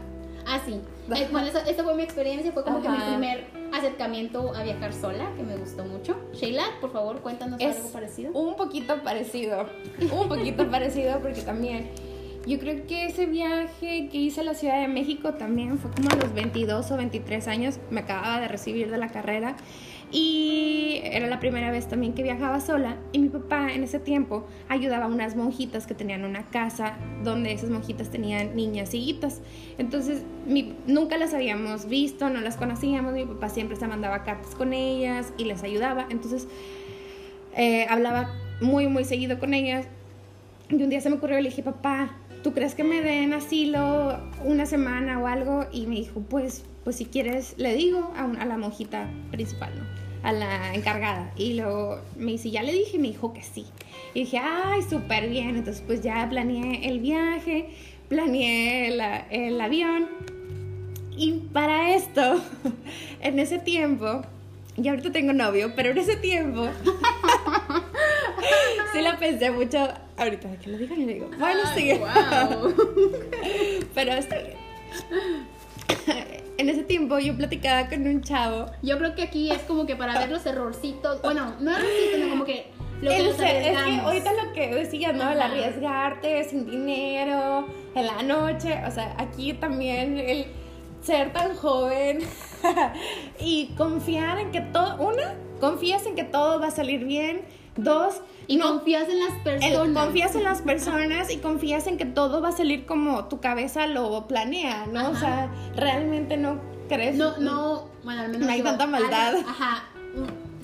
Ah, 0.47 0.59
sí. 0.65 0.81
Eh, 1.15 1.29
bueno, 1.31 1.49
esa, 1.49 1.85
fue 1.85 1.95
mi 1.95 2.03
experiencia, 2.03 2.51
fue 2.53 2.65
como 2.65 2.81
que 2.81 2.89
mi 2.89 2.99
primer 2.99 3.45
acercamiento 3.73 4.55
a 4.55 4.63
viajar 4.63 4.93
sola, 4.93 5.33
que 5.37 5.43
me 5.43 5.57
gustó 5.57 5.85
mucho. 5.85 6.17
Sheila, 6.33 6.65
por 6.81 6.93
favor, 6.93 7.21
cuéntanos 7.21 7.61
algo 7.61 7.89
parecido. 7.91 8.33
Un 8.33 8.57
poquito 8.57 9.03
parecido, 9.03 9.67
un 10.13 10.29
poquito 10.29 10.67
parecido 10.71 11.21
porque 11.21 11.43
también 11.43 11.91
yo 12.47 12.59
creo 12.59 12.87
que 12.87 13.07
ese 13.07 13.27
viaje 13.27 14.09
que 14.11 14.19
hice 14.19 14.41
a 14.41 14.45
la 14.45 14.55
Ciudad 14.55 14.81
de 14.81 14.89
México 14.89 15.35
también 15.35 15.79
fue 15.79 15.91
como 15.91 16.09
a 16.11 16.17
los 16.17 16.33
22 16.33 16.91
o 16.91 16.97
23 16.97 17.49
años. 17.49 17.79
Me 17.91 18.01
acababa 18.01 18.41
de 18.41 18.49
recibir 18.49 18.91
de 18.91 18.97
la 18.97 19.09
carrera 19.09 19.57
y 20.13 21.01
era 21.05 21.29
la 21.29 21.39
primera 21.39 21.71
vez 21.71 21.89
también 21.89 22.15
que 22.15 22.23
viajaba 22.23 22.61
sola. 22.61 22.97
Y 23.13 23.21
mi 23.21 23.29
papá 23.29 23.73
en 23.73 23.85
ese 23.85 24.01
tiempo 24.01 24.45
ayudaba 24.69 25.05
a 25.05 25.09
unas 25.09 25.37
monjitas 25.37 25.87
que 25.87 25.95
tenían 25.95 26.25
una 26.25 26.47
casa 26.51 26.97
donde 27.23 27.53
esas 27.53 27.71
monjitas 27.71 28.11
tenían 28.11 28.57
niñas 28.57 28.93
hijas. 28.95 29.41
Entonces 29.79 30.23
nunca 30.87 31.17
las 31.17 31.33
habíamos 31.33 31.87
visto, 31.87 32.29
no 32.29 32.41
las 32.41 32.57
conocíamos. 32.57 33.13
Mi 33.13 33.25
papá 33.25 33.49
siempre 33.49 33.77
se 33.77 33.87
mandaba 33.87 34.25
cartas 34.25 34.55
con 34.57 34.73
ellas 34.73 35.33
y 35.39 35.45
les 35.45 35.63
ayudaba. 35.63 36.07
Entonces 36.11 36.49
eh, 37.57 37.87
hablaba 37.89 38.35
muy, 38.61 38.89
muy 38.89 39.05
seguido 39.05 39.39
con 39.39 39.55
ellas. 39.55 39.87
Y 40.71 40.83
un 40.83 40.91
día 40.91 41.01
se 41.01 41.11
me 41.11 41.17
ocurrió 41.17 41.41
le 41.41 41.51
dije, 41.51 41.63
papá, 41.63 42.17
¿tú 42.43 42.53
crees 42.53 42.75
que 42.75 42.85
me 42.85 43.03
den 43.03 43.33
asilo 43.33 44.19
una 44.45 44.67
semana 44.67 45.19
o 45.19 45.27
algo? 45.27 45.67
Y 45.73 45.87
me 45.87 45.97
dijo, 45.97 46.21
pues, 46.21 46.65
pues 46.85 46.97
si 46.97 47.05
quieres, 47.05 47.55
le 47.57 47.75
digo 47.75 48.13
a, 48.17 48.25
a 48.25 48.47
la 48.47 48.57
monjita 48.57 49.09
principal, 49.31 49.73
¿no? 49.77 49.85
A 50.23 50.33
la 50.33 50.75
encargada. 50.75 51.33
Y 51.37 51.55
luego 51.55 52.01
me 52.17 52.33
dice, 52.33 52.51
ya 52.51 52.63
le 52.63 52.73
dije, 52.73 52.99
me 52.99 53.09
dijo 53.09 53.33
que 53.33 53.43
sí. 53.43 53.67
Y 54.15 54.21
dije, 54.21 54.39
ay, 54.39 54.83
súper 54.83 55.29
bien. 55.29 55.57
Entonces, 55.57 55.83
pues 55.87 56.03
ya 56.03 56.29
planeé 56.29 56.89
el 56.89 57.01
viaje, 57.01 57.71
planeé 58.09 58.89
el 59.31 59.61
avión. 59.61 60.09
Y 61.17 61.33
para 61.53 61.95
esto, 61.95 62.41
en 63.21 63.39
ese 63.39 63.59
tiempo, 63.59 64.23
y 64.77 64.89
ahorita 64.89 65.13
tengo 65.13 65.33
novio, 65.33 65.73
pero 65.77 65.91
en 65.91 65.99
ese 65.99 66.17
tiempo 66.17 66.69
sí 68.93 69.01
la 69.03 69.19
pensé 69.19 69.51
mucho. 69.51 69.89
Ahorita 70.17 70.49
que 70.57 70.71
lo 70.71 70.79
digan, 70.79 71.07
le 71.07 71.15
digo, 71.15 71.31
bueno, 71.39 71.61
sigue. 71.75 71.99
Wow. 71.99 72.75
pero 73.95 74.13
está 74.13 74.37
bien. 74.39 74.59
En 76.59 76.69
ese 76.69 76.83
tiempo 76.83 77.19
yo 77.19 77.35
platicaba 77.37 77.89
con 77.89 78.07
un 78.07 78.23
chavo. 78.23 78.67
Yo 78.83 78.99
creo 78.99 79.15
que 79.15 79.23
aquí 79.23 79.51
es 79.51 79.63
como 79.63 79.87
que 79.87 79.97
para 79.97 80.19
ver 80.19 80.31
los 80.31 80.45
errorcitos. 80.45 81.23
Bueno, 81.23 81.55
no 81.61 81.71
errorcitos, 81.71 82.15
sino 82.15 82.29
como 82.29 82.45
que 82.45 82.67
lo 83.01 83.11
que 83.11 83.31
Es 83.31 83.37
que 83.37 83.77
ahorita 83.77 84.33
lo 84.35 84.53
que 84.53 84.75
decías, 84.75 85.15
¿no? 85.15 85.31
El 85.31 85.41
arriesgarte 85.41 86.45
sin 86.45 86.71
dinero, 86.71 87.67
en 87.95 88.07
la 88.07 88.23
noche. 88.23 88.79
O 88.87 88.91
sea, 88.91 89.15
aquí 89.19 89.55
también 89.55 90.19
el 90.19 90.47
ser 91.01 91.33
tan 91.33 91.57
joven 91.57 92.19
y 93.41 93.69
confiar 93.77 94.39
en 94.39 94.51
que 94.51 94.61
todo, 94.61 94.97
una, 94.97 95.35
confías 95.61 96.05
en 96.05 96.15
que 96.15 96.25
todo 96.25 96.61
va 96.61 96.67
a 96.67 96.71
salir 96.71 97.05
bien, 97.05 97.41
Dos, 97.77 98.21
y 98.47 98.59
confías 98.59 99.09
en 99.09 99.21
las 99.21 99.33
personas. 99.45 100.05
confías 100.05 100.35
en 100.35 100.45
las 100.45 100.63
personas 100.63 101.31
y 101.31 101.37
confías 101.39 101.87
en 101.87 101.97
que 101.97 102.05
todo 102.05 102.41
va 102.41 102.49
a 102.49 102.53
salir 102.53 102.85
como 102.85 103.27
tu 103.27 103.41
cabeza 103.41 103.87
lo 103.87 104.27
planea, 104.27 104.87
¿no? 104.87 105.11
O 105.11 105.17
sea, 105.17 105.51
realmente 105.77 106.37
no 106.37 106.61
crees. 106.89 107.17
No, 107.17 107.39
no, 107.39 107.89
bueno, 108.05 108.23
al 108.23 108.29
menos. 108.31 108.47
No 108.47 108.53
hay 108.53 108.63
tanta 108.63 108.87
maldad. 108.87 109.37
ajá. 109.47 109.85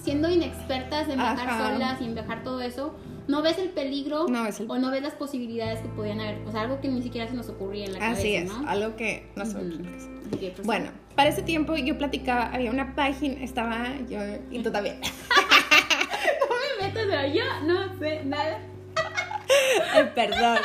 Siendo 0.03 0.31
inexpertas 0.31 1.09
en 1.09 1.17
viajar 1.17 1.73
solas 1.73 2.01
y 2.01 2.05
en 2.05 2.15
viajar 2.15 2.43
todo 2.43 2.61
eso, 2.61 2.95
no 3.29 3.43
ves 3.43 3.59
el 3.59 3.71
peligro 3.71 4.27
no 4.29 4.45
o 4.69 4.79
no 4.79 4.91
ves 4.91 5.03
las 5.03 5.15
posibilidades 5.15 5.81
que 5.81 5.89
podían 5.89 6.21
haber. 6.21 6.47
O 6.47 6.53
sea, 6.53 6.63
algo 6.63 6.81
que 6.81 6.89
ni 6.89 7.03
siquiera 7.03 7.29
se 7.29 7.35
nos 7.35 7.49
ocurría 7.49 7.87
en 7.87 7.95
la 7.95 7.99
cabeza. 7.99 8.21
Así 8.21 8.35
es, 8.35 8.53
algo 8.67 8.97
que 8.97 9.31
no 9.35 9.47
se 9.47 9.59
pues, 9.59 10.67
Bueno, 10.67 10.91
para 11.15 11.29
ese 11.29 11.43
tiempo 11.43 11.77
yo 11.77 11.99
platicaba, 11.99 12.53
había 12.53 12.71
una 12.71 12.95
página, 12.95 13.43
estaba 13.43 13.89
yo 14.09 14.19
y 14.51 14.63
tú 14.63 14.71
también. 14.71 15.01
yo 17.33 17.45
no 17.65 17.99
sé 17.99 18.25
nada. 18.25 18.59
Ay, 19.93 20.11
perdón. 20.15 20.59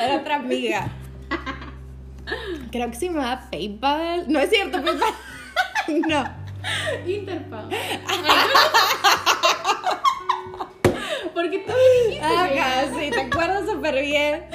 Era 0.00 0.16
otra 0.16 0.36
amiga. 0.36 0.88
Creo 2.70 2.90
que 2.90 2.96
se 2.96 3.06
llamaba 3.06 3.48
PayPal. 3.50 4.24
No 4.28 4.40
es 4.40 4.50
cierto, 4.50 4.82
PayPal. 4.82 5.14
No. 6.08 6.24
Interpal. 7.06 7.68
Porque 11.34 11.58
tú 11.58 11.72
dijiste. 12.06 12.24
Ajá, 12.24 12.84
sí, 12.98 13.10
te 13.10 13.20
acuerdas 13.20 13.68
súper 13.68 14.00
bien. 14.00 14.46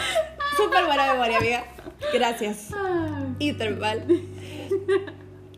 Súper 0.58 0.86
buena 0.86 1.14
memoria, 1.14 1.38
amiga. 1.38 1.64
Gracias. 2.14 2.70
Interpal. 3.38 4.06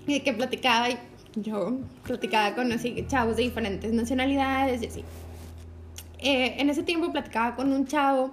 Y 0.08 0.20
que 0.20 0.34
platicaba, 0.34 0.90
yo 1.36 1.78
platicaba 2.04 2.56
con 2.56 2.72
así, 2.72 3.06
chavos 3.08 3.38
de 3.38 3.44
diferentes 3.44 3.92
nacionalidades 3.94 4.82
y 4.82 4.88
así. 4.88 5.04
Eh, 6.20 6.56
en 6.60 6.70
ese 6.70 6.84
tiempo 6.84 7.12
platicaba 7.12 7.56
con 7.56 7.72
un 7.74 7.88
chavo 7.88 8.32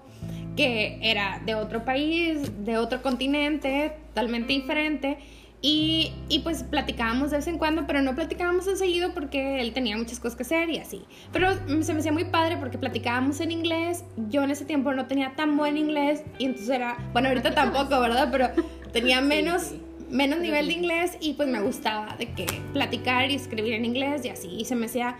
que 0.56 0.98
era 1.00 1.40
de 1.46 1.54
otro 1.54 1.84
país, 1.84 2.50
de 2.64 2.76
otro 2.76 3.00
continente, 3.00 3.92
totalmente 4.08 4.52
diferente. 4.52 5.18
Y, 5.60 6.12
y, 6.28 6.40
pues 6.40 6.62
platicábamos 6.62 7.30
de 7.30 7.38
vez 7.38 7.48
en 7.48 7.58
cuando, 7.58 7.84
pero 7.84 8.00
no 8.00 8.14
platicábamos 8.14 8.66
tan 8.66 8.76
seguido 8.76 9.12
porque 9.12 9.60
él 9.60 9.72
tenía 9.72 9.96
muchas 9.96 10.20
cosas 10.20 10.36
que 10.36 10.42
hacer 10.42 10.70
y 10.70 10.78
así. 10.78 11.02
Pero 11.32 11.52
se 11.82 11.94
me 11.94 11.98
hacía 11.98 12.12
muy 12.12 12.24
padre 12.24 12.56
porque 12.58 12.78
platicábamos 12.78 13.40
en 13.40 13.50
inglés. 13.50 14.04
Yo 14.28 14.44
en 14.44 14.52
ese 14.52 14.64
tiempo 14.64 14.92
no 14.92 15.06
tenía 15.06 15.34
tan 15.34 15.56
buen 15.56 15.76
inglés 15.76 16.22
y 16.38 16.44
entonces 16.44 16.70
era, 16.70 16.96
bueno, 17.12 17.28
ahorita 17.28 17.54
tampoco, 17.54 17.98
¿verdad? 17.98 18.28
Pero 18.30 18.50
tenía 18.92 19.20
menos, 19.20 19.74
menos 20.10 20.40
nivel 20.40 20.68
de 20.68 20.72
inglés 20.74 21.16
y 21.20 21.34
pues 21.34 21.48
me 21.48 21.60
gustaba 21.60 22.16
de 22.16 22.32
que 22.32 22.46
platicar 22.72 23.30
y 23.30 23.34
escribir 23.34 23.74
en 23.74 23.84
inglés 23.84 24.24
y 24.24 24.28
así. 24.28 24.48
Y 24.48 24.64
se 24.64 24.74
me 24.74 24.86
hacía 24.86 25.16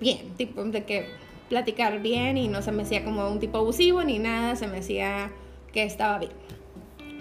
bien, 0.00 0.34
tipo 0.36 0.62
de 0.64 0.84
que 0.84 1.06
platicar 1.48 2.00
bien 2.02 2.36
y 2.36 2.48
no 2.48 2.62
se 2.62 2.72
me 2.72 2.82
hacía 2.82 3.04
como 3.04 3.28
un 3.28 3.38
tipo 3.38 3.58
abusivo 3.58 4.02
ni 4.02 4.18
nada, 4.18 4.56
se 4.56 4.66
me 4.66 4.78
hacía 4.78 5.30
que 5.72 5.84
estaba 5.84 6.18
bien 6.18 6.32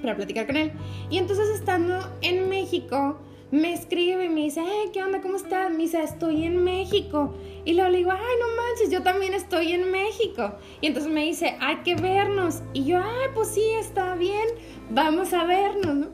para 0.02 0.16
platicar 0.16 0.46
con 0.48 0.58
él. 0.58 0.72
Y 1.10 1.18
entonces 1.18 1.50
estando 1.50 2.00
en 2.22 2.50
México, 2.50 3.20
me 3.52 3.74
escribe 3.74 4.26
y 4.26 4.30
me 4.30 4.42
dice, 4.42 4.62
¿qué 4.94 5.04
onda? 5.04 5.22
¿Cómo 5.22 5.38
estás? 5.38 5.72
Me 5.72 5.78
dice, 5.78 6.04
estoy 6.04 6.46
en 6.46 6.64
México. 6.64 7.36
Y 7.64 7.74
luego 7.74 7.90
le 7.90 7.98
digo, 8.00 8.12
ay, 8.12 8.20
no 8.40 8.48
manches, 8.62 8.92
yo 8.92 9.02
también 9.04 9.34
estoy 9.34 9.74
en 9.74 9.92
México. 9.92 10.56
Y 10.82 10.88
entonces 10.88 11.12
me 11.12 11.24
dice, 11.24 11.56
hay 11.60 11.78
que 11.78 11.96
vernos. 11.96 12.62
Y 12.74 12.86
yo, 12.86 12.98
ay, 12.98 13.30
pues 13.34 13.50
sí, 13.50 13.64
está 13.80 14.16
bien, 14.16 14.48
vamos 14.90 15.34
a 15.34 15.46
vernos, 15.46 16.08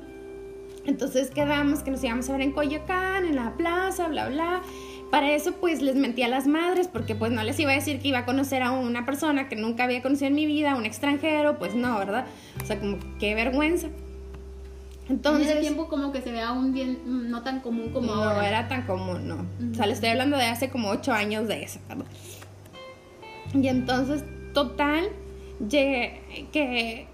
Entonces 0.85 1.29
quedamos 1.29 1.83
que 1.83 1.91
nos 1.91 2.03
íbamos 2.03 2.29
a 2.29 2.33
ver 2.33 2.41
en 2.41 2.51
Coyoacán, 2.51 3.25
en 3.25 3.35
la 3.35 3.55
plaza, 3.55 4.07
bla, 4.07 4.29
bla. 4.29 4.61
Para 5.11 5.31
eso 5.33 5.53
pues 5.53 5.81
les 5.81 5.95
mentí 5.95 6.23
a 6.23 6.27
las 6.27 6.47
madres 6.47 6.88
porque 6.88 7.15
pues 7.15 7.31
no 7.31 7.43
les 7.43 7.59
iba 7.59 7.71
a 7.71 7.75
decir 7.75 8.00
que 8.00 8.07
iba 8.07 8.19
a 8.19 8.25
conocer 8.25 8.63
a 8.63 8.71
una 8.71 9.05
persona 9.05 9.50
que 9.50 9.57
nunca 9.57 9.83
había 9.83 10.01
conocido 10.01 10.27
en 10.27 10.35
mi 10.35 10.45
vida, 10.45 10.75
un 10.75 10.85
extranjero, 10.85 11.59
pues 11.59 11.75
no, 11.75 12.00
¿verdad? 12.00 12.25
O 12.61 12.65
sea, 12.65 12.79
como 12.79 12.97
qué 13.20 13.35
vergüenza. 13.35 13.89
Entonces, 15.09 15.48
en 15.48 15.57
ese 15.57 15.61
tiempo 15.61 15.89
como 15.89 16.13
que 16.13 16.22
se 16.22 16.31
vea 16.31 16.53
un 16.53 16.74
bien 16.74 17.29
no 17.29 17.44
tan 17.44 17.59
común 17.59 17.89
como 17.91 18.13
ahora. 18.13 18.35
No 18.35 18.41
era 18.41 18.67
tan 18.70 18.83
común, 18.83 19.27
no. 19.27 19.46
O 19.72 19.75
sea, 19.75 19.85
le 19.85 19.94
estoy 19.94 20.09
hablando 20.09 20.37
de 20.37 20.46
hace 20.46 20.70
como 20.70 20.89
ocho 20.89 21.11
años 21.11 21.50
de 21.50 21.63
eso, 21.63 21.79
¿verdad? 21.89 22.05
Y 23.53 23.67
entonces, 23.67 24.24
total, 24.53 25.09
llegué 25.59 26.22
que 26.53 27.07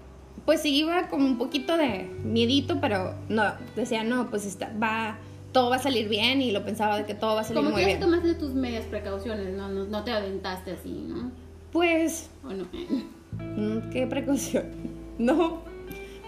pues 0.48 0.62
sí 0.62 0.74
iba 0.74 1.08
como 1.08 1.26
un 1.26 1.36
poquito 1.36 1.76
de 1.76 2.08
miedito, 2.24 2.80
pero 2.80 3.14
no, 3.28 3.52
decía, 3.76 4.02
no, 4.02 4.30
pues 4.30 4.46
está, 4.46 4.72
va 4.82 5.18
todo 5.52 5.68
va 5.68 5.76
a 5.76 5.78
salir 5.78 6.08
bien 6.08 6.40
y 6.40 6.52
lo 6.52 6.64
pensaba 6.64 6.96
de 6.96 7.04
que 7.04 7.12
todo 7.12 7.34
va 7.34 7.42
a 7.42 7.44
salir 7.44 7.62
muy 7.62 7.84
bien. 7.84 8.00
Como 8.00 8.12
que 8.12 8.20
tomaste 8.22 8.40
tus 8.40 8.54
medias 8.54 8.86
precauciones, 8.86 9.54
¿no? 9.54 9.68
No, 9.68 10.04
te 10.04 10.10
aventaste 10.10 10.70
así, 10.70 11.04
¿no? 11.06 11.32
Pues... 11.70 12.30
¿O 12.42 12.48
no? 12.48 12.64
Mm, 12.64 13.90
¿Qué 13.90 14.06
precaución? 14.06 14.64
No. 15.18 15.60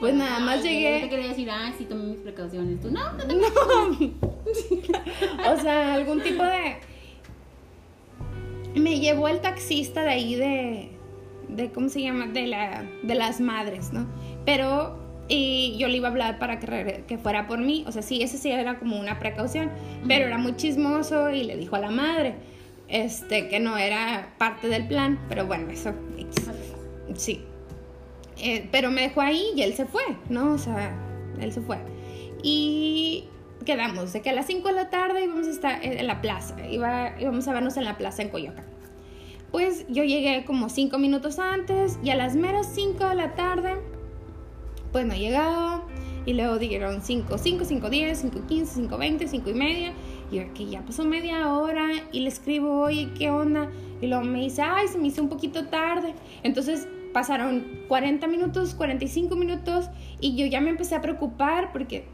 Pues 0.01 0.15
nada 0.15 0.39
más 0.41 0.63
llegué... 0.63 0.97
Yo 0.97 1.07
te 1.07 1.09
quería 1.09 1.29
decir, 1.29 1.51
ah, 1.51 1.73
sí, 1.79 1.87
tomé 1.87 2.05
mis 2.05 2.19
precauciones. 2.19 2.79
Tú, 2.79 2.91
no, 2.91 3.15
no, 3.15 3.25
te 3.25 3.35
no. 3.35 3.47
o 5.51 5.61
sea, 5.63 5.95
algún 5.95 6.23
tipo 6.23 6.43
de... 6.43 6.77
Me 8.79 9.01
llevó 9.01 9.29
el 9.29 9.41
taxista 9.41 10.03
de 10.03 10.11
ahí 10.11 10.35
de... 10.35 11.00
de 11.57 11.71
¿Cómo 11.71 11.89
se 11.89 12.03
llama? 12.03 12.27
De, 12.27 12.47
la, 12.47 12.85
de 13.03 13.15
las 13.15 13.41
madres, 13.41 13.93
¿no? 13.93 14.07
Pero 14.45 14.99
y 15.29 15.77
yo 15.79 15.87
le 15.87 15.99
iba 15.99 16.09
a 16.09 16.11
hablar 16.11 16.39
para 16.39 16.59
que, 16.59 17.05
que 17.07 17.17
fuera 17.17 17.47
por 17.47 17.59
mí. 17.59 17.85
O 17.87 17.93
sea, 17.93 18.03
sí, 18.03 18.23
ese 18.23 18.37
sí 18.37 18.51
era 18.51 18.79
como 18.79 18.99
una 18.99 19.19
precaución, 19.21 19.71
pero 20.09 20.27
era 20.27 20.39
muy 20.39 20.57
chismoso 20.57 21.31
y 21.31 21.45
le 21.45 21.57
dijo 21.57 21.77
a 21.77 21.79
la 21.79 21.91
madre 21.91 22.35
este, 22.91 23.49
que 23.49 23.61
no 23.61 23.79
era 23.79 24.35
parte 24.37 24.69
del 24.69 24.87
plan, 24.89 25.19
pero 25.29 25.47
bueno, 25.47 25.71
eso 25.71 25.93
sí. 27.15 27.45
Eh, 28.43 28.69
pero 28.73 28.91
me 28.91 29.03
dejó 29.03 29.21
ahí 29.21 29.45
y 29.55 29.63
él 29.63 29.75
se 29.75 29.87
fue, 29.87 30.03
¿no? 30.29 30.55
O 30.55 30.59
sea, 30.59 30.93
él 31.41 31.53
se 31.53 31.61
fue. 31.61 31.79
Y 32.43 33.25
quedamos 33.65 34.13
de 34.13 34.23
que 34.23 34.31
a 34.31 34.33
las 34.33 34.47
5 34.47 34.67
de 34.69 34.75
la 34.75 34.91
tarde 34.91 35.25
íbamos 35.25 35.47
a 35.47 35.51
estar 35.51 35.85
en 35.85 36.07
la 36.07 36.21
plaza, 36.21 36.57
iba, 36.69 37.15
íbamos 37.21 37.47
a 37.47 37.53
vernos 37.53 37.77
en 37.77 37.85
la 37.85 37.97
plaza 37.97 38.23
en 38.23 38.31
Coyoacán. 38.31 38.65
Pues 39.53 39.87
yo 39.89 40.05
llegué 40.05 40.45
como 40.45 40.69
5 40.69 40.99
minutos 40.99 41.39
antes 41.39 41.99
y 42.03 42.11
a 42.11 42.15
las 42.15 42.37
meras 42.37 42.71
5 42.73 43.09
de 43.09 43.15
la 43.15 43.35
tarde 43.35 43.77
pues 44.93 45.07
no 45.07 45.15
llegaba. 45.15 45.83
Y 46.27 46.35
luego 46.35 46.59
dijeron 46.59 47.01
5, 47.03 47.39
5, 47.39 47.65
5, 47.65 47.91
10, 47.91 48.19
5, 48.19 48.41
15, 48.47 48.75
5, 48.75 48.99
20, 48.99 49.29
5 49.29 49.51
y 49.51 49.55
media. 49.55 49.93
Y 50.31 50.37
yo 50.37 50.43
aquí 50.43 50.69
ya 50.69 50.83
pasó 50.83 51.05
media 51.05 51.49
hora 51.49 51.89
y 52.13 52.21
le 52.21 52.29
escribo, 52.29 52.81
oye, 52.81 53.09
¿qué 53.19 53.31
onda? 53.31 53.71
Y 54.01 54.07
luego 54.07 54.25
me 54.25 54.41
dice, 54.41 54.63
ay, 54.63 54.89
se 54.89 54.99
me 54.99 55.09
hizo 55.09 55.23
un 55.23 55.29
poquito 55.29 55.67
tarde. 55.67 56.15
Entonces 56.43 56.87
pasaron 57.13 57.65
40 57.89 58.27
minutos, 58.29 58.75
45 58.75 59.35
minutos 59.35 59.87
y 60.21 60.37
yo 60.37 60.47
ya 60.47 60.61
me 60.61 60.71
empecé 60.71 60.95
a 60.95 61.01
preocupar 61.01 61.73
porque 61.73 62.05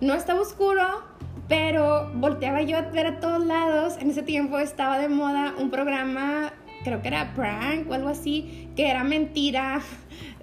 no 0.00 0.14
estaba 0.14 0.40
oscuro, 0.40 1.02
pero 1.48 2.10
volteaba 2.14 2.62
yo 2.62 2.78
a 2.78 2.82
ver 2.82 3.06
a 3.06 3.20
todos 3.20 3.44
lados. 3.44 3.96
En 4.00 4.10
ese 4.10 4.22
tiempo 4.22 4.58
estaba 4.58 4.98
de 4.98 5.08
moda 5.08 5.54
un 5.58 5.70
programa, 5.70 6.52
creo 6.86 7.02
que 7.02 7.08
era 7.08 7.34
prank 7.34 7.90
o 7.90 7.94
algo 7.94 8.08
así, 8.08 8.68
que 8.76 8.88
era 8.88 9.02
mentira 9.02 9.82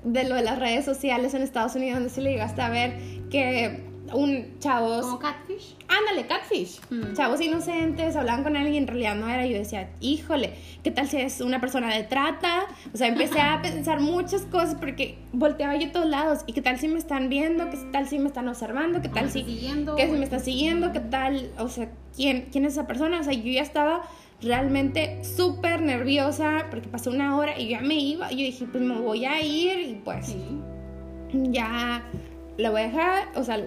de 0.04 0.26
lo 0.26 0.36
de 0.36 0.44
las 0.44 0.60
redes 0.60 0.84
sociales 0.84 1.34
en 1.34 1.42
Estados 1.42 1.76
Unidos, 1.76 2.00
donde 2.00 2.10
se 2.10 2.20
le 2.20 2.32
llegaste 2.32 2.62
a 2.62 2.70
ver 2.70 2.98
que 3.32 3.82
un 4.12 4.60
chavos... 4.60 5.06
¿Como 5.06 5.20
catfish? 5.20 5.78
Ándale, 5.88 6.28
catfish. 6.28 6.82
Mm. 6.90 7.14
Chavos 7.14 7.40
inocentes, 7.40 8.18
hablaban 8.18 8.44
con 8.44 8.58
alguien 8.58 8.84
en 8.84 8.88
realidad 8.88 9.16
no 9.16 9.30
era. 9.30 9.46
Yo 9.46 9.58
decía, 9.58 9.90
híjole, 10.02 10.54
¿qué 10.84 10.92
tal 10.92 11.08
si 11.08 11.16
es 11.18 11.40
una 11.40 11.62
persona 11.62 11.96
de 11.96 12.04
trata? 12.04 12.66
O 12.94 12.98
sea, 12.98 13.08
empecé 13.08 13.40
a 13.40 13.62
pensar 13.64 14.02
muchas 14.02 14.42
cosas 14.42 14.76
porque 14.76 15.18
volteaba 15.32 15.78
yo 15.78 15.88
a 15.88 15.92
todos 15.94 16.08
lados. 16.08 16.40
¿Y 16.46 16.52
qué 16.52 16.62
tal 16.62 16.78
si 16.78 16.90
me 16.90 17.00
están 17.00 17.30
viendo? 17.30 17.70
¿Qué 17.70 17.78
tal 17.94 18.10
si 18.10 18.20
me 18.20 18.28
están 18.28 18.50
observando? 18.50 19.02
¿Qué 19.02 19.08
tal 19.08 19.32
si... 19.32 19.46
Siguiendo, 19.46 19.96
¿Qué 19.96 20.08
si 20.08 20.12
me 20.12 20.26
está 20.26 20.40
siguiendo? 20.40 20.92
¿Qué 20.92 21.00
tal? 21.00 21.52
O 21.58 21.70
sea, 21.70 21.90
¿quién, 22.14 22.50
¿quién 22.52 22.66
es 22.66 22.74
esa 22.74 22.86
persona? 22.86 23.22
O 23.22 23.24
sea, 23.24 23.34
yo 23.34 23.50
ya 23.50 23.62
estaba 23.62 24.04
realmente 24.44 25.24
súper 25.24 25.82
nerviosa 25.82 26.68
porque 26.70 26.88
pasó 26.88 27.12
una 27.12 27.38
hora 27.38 27.60
y 27.60 27.70
ya 27.70 27.82
me 27.82 27.96
iba. 27.96 28.32
Y 28.32 28.38
yo 28.38 28.46
dije, 28.46 28.66
pues 28.72 28.84
me 28.84 29.00
voy 29.00 29.26
a 29.26 29.42
ir 29.42 29.80
y 29.80 29.96
pues 29.96 30.36
ya 31.34 32.04
lo 32.58 32.72
voy 32.72 32.82
a 32.82 32.84
dejar, 32.86 33.28
o 33.36 33.44
sea, 33.44 33.58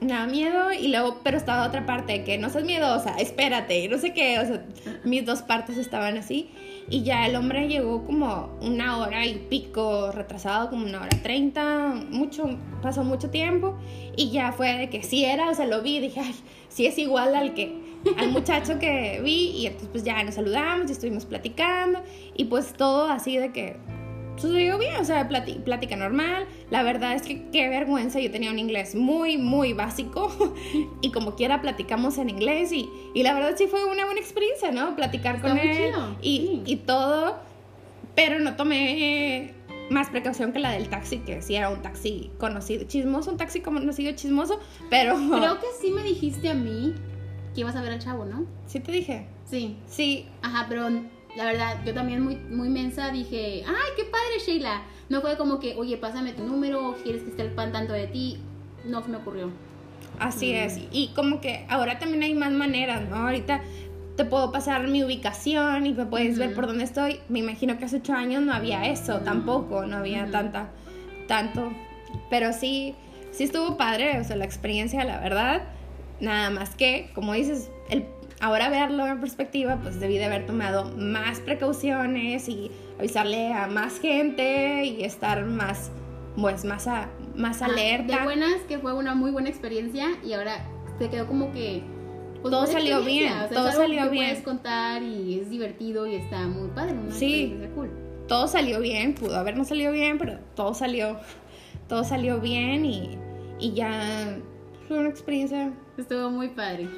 me 0.00 0.12
da 0.12 0.26
miedo 0.26 0.72
y 0.72 0.88
luego, 0.88 1.20
pero 1.24 1.36
estaba 1.36 1.66
otra 1.66 1.84
parte 1.84 2.22
que 2.22 2.38
no 2.38 2.50
seas 2.50 2.64
miedosa, 2.64 3.16
espérate, 3.18 3.88
no 3.88 3.98
sé 3.98 4.12
qué, 4.12 4.38
o 4.38 4.46
sea, 4.46 4.64
mis 5.04 5.26
dos 5.26 5.42
partes 5.42 5.76
estaban 5.76 6.16
así. 6.16 6.50
Y 6.90 7.02
ya 7.02 7.26
el 7.26 7.36
hombre 7.36 7.68
llegó 7.68 8.06
como 8.06 8.56
una 8.62 8.98
hora 8.98 9.26
y 9.26 9.34
pico 9.50 10.10
retrasado, 10.10 10.70
como 10.70 10.86
una 10.86 11.02
hora 11.02 11.22
treinta, 11.22 11.88
mucho, 12.10 12.58
pasó 12.80 13.04
mucho 13.04 13.28
tiempo. 13.28 13.76
Y 14.16 14.30
ya 14.30 14.52
fue 14.52 14.74
de 14.74 14.88
que 14.88 15.02
sí 15.02 15.24
era, 15.24 15.50
o 15.50 15.54
sea, 15.54 15.66
lo 15.66 15.82
vi 15.82 15.96
y 15.96 16.00
dije, 16.00 16.20
ay, 16.20 16.34
sí 16.68 16.86
es 16.86 16.96
igual 16.96 17.34
al 17.34 17.52
que, 17.52 17.87
al 18.16 18.30
muchacho 18.30 18.78
que 18.78 19.20
vi. 19.22 19.50
Y 19.50 19.66
entonces 19.66 19.88
pues 19.90 20.04
ya 20.04 20.22
nos 20.22 20.34
saludamos 20.34 20.88
y 20.88 20.92
estuvimos 20.92 21.24
platicando. 21.24 22.00
Y 22.34 22.44
pues 22.46 22.72
todo 22.74 23.08
así 23.08 23.36
de 23.36 23.52
que 23.52 23.76
sucedió 24.38 24.78
bien, 24.78 24.96
o 24.96 25.04
sea, 25.04 25.28
plática 25.28 25.96
normal. 25.96 26.46
La 26.70 26.82
verdad 26.82 27.14
es 27.14 27.22
que 27.22 27.48
qué 27.50 27.68
vergüenza, 27.68 28.20
yo 28.20 28.30
tenía 28.30 28.50
un 28.50 28.58
inglés 28.58 28.94
muy, 28.94 29.38
muy 29.38 29.72
básico 29.72 30.32
y 31.00 31.10
como 31.10 31.34
quiera 31.34 31.60
platicamos 31.60 32.18
en 32.18 32.30
inglés 32.30 32.72
y, 32.72 32.88
y 33.14 33.22
la 33.22 33.34
verdad 33.34 33.54
sí 33.56 33.66
fue 33.66 33.84
una 33.84 34.04
buena 34.04 34.20
experiencia, 34.20 34.70
¿no? 34.70 34.96
Platicar 34.96 35.40
con 35.40 35.58
él 35.58 35.92
y, 36.22 36.62
y, 36.64 36.76
todo, 36.76 37.38
pero 38.14 38.38
no 38.38 38.56
tomé 38.56 39.54
más 39.90 40.10
precaución 40.10 40.52
que 40.52 40.58
la 40.58 40.70
del 40.70 40.88
taxi, 40.88 41.18
que 41.18 41.42
sí 41.42 41.54
era 41.56 41.70
un 41.70 41.82
taxi 41.82 42.30
conocido, 42.38 42.84
chismoso, 42.84 43.30
un 43.30 43.38
taxi 43.38 43.60
conocido 43.60 44.12
chismoso, 44.12 44.60
pero... 44.90 45.16
Creo 45.16 45.58
que 45.60 45.66
sí 45.80 45.90
me 45.90 46.02
dijiste 46.02 46.50
a 46.50 46.54
mí 46.54 46.94
que 47.58 47.62
ibas 47.62 47.74
a 47.74 47.82
ver 47.82 47.90
al 47.90 47.98
chavo, 47.98 48.24
¿no? 48.24 48.46
Sí 48.66 48.78
te 48.78 48.92
dije. 48.92 49.26
Sí. 49.44 49.76
Sí. 49.88 50.28
Ajá, 50.42 50.66
pero 50.68 50.88
la 51.36 51.44
verdad, 51.44 51.78
yo 51.84 51.92
también 51.92 52.22
muy, 52.22 52.36
muy 52.36 52.68
mensa 52.68 53.10
dije, 53.10 53.64
ay, 53.66 53.90
qué 53.96 54.04
padre 54.04 54.38
Sheila. 54.46 54.82
No 55.08 55.20
fue 55.22 55.36
como 55.36 55.58
que, 55.58 55.74
oye, 55.74 55.96
pásame 55.96 56.32
tu 56.34 56.44
número, 56.44 56.94
quieres 57.02 57.22
que 57.22 57.30
esté 57.30 57.44
pan 57.46 57.72
tanto 57.72 57.94
de 57.94 58.06
ti. 58.06 58.38
No 58.84 59.02
se 59.02 59.08
me 59.08 59.16
ocurrió. 59.16 59.50
Así 60.20 60.52
mm. 60.52 60.56
es. 60.56 60.78
Y 60.92 61.08
como 61.16 61.40
que 61.40 61.66
ahora 61.68 61.98
también 61.98 62.22
hay 62.22 62.34
más 62.34 62.52
maneras, 62.52 63.08
¿no? 63.10 63.16
Ahorita 63.16 63.60
te 64.16 64.24
puedo 64.24 64.52
pasar 64.52 64.86
mi 64.86 65.02
ubicación 65.02 65.84
y 65.84 65.94
me 65.94 66.06
puedes 66.06 66.38
ver 66.38 66.54
por 66.54 66.68
dónde 66.68 66.84
estoy. 66.84 67.18
Me 67.28 67.40
imagino 67.40 67.76
que 67.76 67.86
hace 67.86 67.96
ocho 67.96 68.12
años 68.12 68.40
no 68.44 68.52
había 68.52 68.86
eso 68.88 69.18
tampoco, 69.18 69.84
no 69.84 69.96
había 69.96 70.30
tanta, 70.30 70.70
tanto. 71.26 71.72
Pero 72.30 72.52
sí, 72.52 72.94
sí 73.32 73.42
estuvo 73.42 73.76
padre, 73.76 74.20
o 74.20 74.24
sea, 74.24 74.36
la 74.36 74.44
experiencia, 74.44 75.02
la 75.02 75.18
verdad. 75.18 75.62
Nada 76.20 76.50
más 76.50 76.74
que, 76.74 77.10
como 77.14 77.32
dices, 77.32 77.70
el 77.90 78.06
ahora 78.40 78.68
verlo 78.68 79.06
en 79.06 79.20
perspectiva, 79.20 79.78
pues 79.82 80.00
debí 80.00 80.18
de 80.18 80.24
haber 80.24 80.46
tomado 80.46 80.84
más 80.96 81.40
precauciones 81.40 82.48
y 82.48 82.70
avisarle 82.98 83.52
a 83.52 83.66
más 83.66 84.00
gente 84.00 84.84
y 84.84 85.04
estar 85.04 85.44
más, 85.44 85.90
pues, 86.36 86.64
más, 86.64 86.86
a, 86.86 87.08
más 87.36 87.62
alerta. 87.62 88.18
de 88.18 88.24
buenas, 88.24 88.60
que 88.68 88.78
fue 88.78 88.92
una 88.92 89.14
muy 89.14 89.30
buena 89.30 89.48
experiencia 89.48 90.08
y 90.24 90.32
ahora 90.32 90.64
se 90.98 91.08
quedó 91.08 91.26
como 91.26 91.52
que... 91.52 91.82
Pues, 92.40 92.52
todo 92.52 92.66
salió 92.66 93.02
bien, 93.02 93.32
todo 93.52 93.72
salió 93.72 94.04
que 94.04 94.10
bien. 94.10 94.26
Puedes 94.26 94.44
contar 94.44 95.02
y 95.02 95.40
es 95.40 95.50
divertido 95.50 96.06
y 96.06 96.14
está 96.14 96.46
muy 96.46 96.68
padre, 96.68 96.94
sí, 97.10 97.56
cool. 97.74 97.90
Todo 98.28 98.46
salió 98.46 98.78
bien, 98.78 99.14
pudo 99.14 99.36
habernos 99.36 99.68
salido 99.68 99.90
bien, 99.90 100.18
pero 100.18 100.38
todo 100.54 100.72
salió, 100.72 101.16
todo 101.88 102.04
salió 102.04 102.38
bien 102.38 102.84
y, 102.84 103.18
y 103.58 103.72
ya 103.72 104.38
fue 104.86 105.00
una 105.00 105.08
experiencia. 105.08 105.72
Estuvo 105.98 106.30
muy 106.30 106.48
padre. 106.48 106.88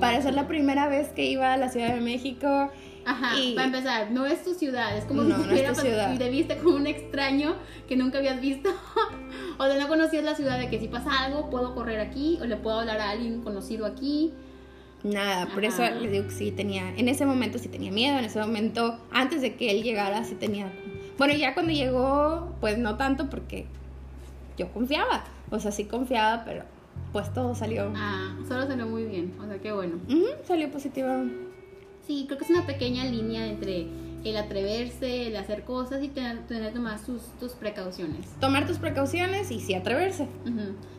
para 0.00 0.20
ser 0.20 0.34
la 0.34 0.48
primera 0.48 0.88
vez 0.88 1.10
que 1.10 1.24
iba 1.26 1.52
a 1.52 1.56
la 1.56 1.68
Ciudad 1.68 1.94
de 1.94 2.00
México. 2.00 2.70
Ajá, 3.06 3.30
para 3.54 3.66
empezar, 3.66 4.10
no 4.10 4.26
es 4.26 4.44
tu 4.44 4.54
ciudad, 4.54 4.96
es 4.98 5.04
como 5.04 5.22
si 5.22 5.28
no 5.30 6.14
y 6.14 6.18
te 6.18 6.28
viste 6.28 6.58
como 6.58 6.76
un 6.76 6.86
extraño 6.86 7.54
que 7.88 7.96
nunca 7.96 8.18
habías 8.18 8.40
visto. 8.40 8.68
o 9.58 9.64
de 9.64 9.78
no 9.78 9.88
conocías 9.88 10.24
la 10.24 10.34
ciudad, 10.34 10.58
de 10.58 10.68
que 10.68 10.80
si 10.80 10.88
pasa 10.88 11.24
algo, 11.24 11.48
puedo 11.48 11.74
correr 11.74 12.00
aquí, 12.00 12.38
o 12.42 12.44
le 12.44 12.56
puedo 12.56 12.80
hablar 12.80 13.00
a 13.00 13.10
alguien 13.10 13.40
conocido 13.40 13.86
aquí. 13.86 14.32
Nada, 15.02 15.46
por 15.46 15.64
eso 15.64 15.82
le 15.82 16.10
digo 16.10 16.24
que 16.24 16.32
sí 16.32 16.50
tenía, 16.50 16.90
en 16.90 17.08
ese 17.08 17.24
momento 17.24 17.58
sí 17.58 17.68
tenía 17.68 17.90
miedo, 17.90 18.18
en 18.18 18.24
ese 18.24 18.38
momento, 18.38 18.98
antes 19.10 19.40
de 19.40 19.54
que 19.54 19.70
él 19.70 19.82
llegara, 19.82 20.24
sí 20.24 20.34
tenía. 20.34 20.70
Bueno, 21.16 21.34
ya 21.34 21.54
cuando 21.54 21.72
llegó, 21.72 22.54
pues 22.60 22.76
no 22.78 22.96
tanto 22.96 23.30
porque 23.30 23.66
yo 24.58 24.70
confiaba, 24.72 25.24
o 25.50 25.58
sea, 25.58 25.70
sí 25.70 25.84
confiaba, 25.84 26.44
pero 26.44 26.64
pues 27.12 27.32
todo 27.32 27.54
salió. 27.54 27.92
Ah, 27.96 28.36
solo 28.46 28.66
salió 28.66 28.86
muy 28.86 29.04
bien, 29.04 29.34
o 29.40 29.46
sea, 29.46 29.58
qué 29.58 29.72
bueno. 29.72 29.96
salió 30.44 30.70
positivo. 30.70 31.08
Sí, 32.06 32.24
creo 32.26 32.38
que 32.38 32.44
es 32.44 32.50
una 32.50 32.66
pequeña 32.66 33.04
línea 33.04 33.46
entre 33.46 33.86
el 34.24 34.36
atreverse, 34.36 35.28
el 35.28 35.36
hacer 35.36 35.64
cosas 35.64 36.02
y 36.02 36.08
tener, 36.08 36.46
tener 36.46 36.68
que 36.68 36.74
tomar 36.74 36.98
sus, 36.98 37.22
tus 37.38 37.52
precauciones. 37.52 38.26
Tomar 38.40 38.66
tus 38.66 38.78
precauciones 38.78 39.50
y 39.50 39.60
sí 39.60 39.74
atreverse. 39.74 40.28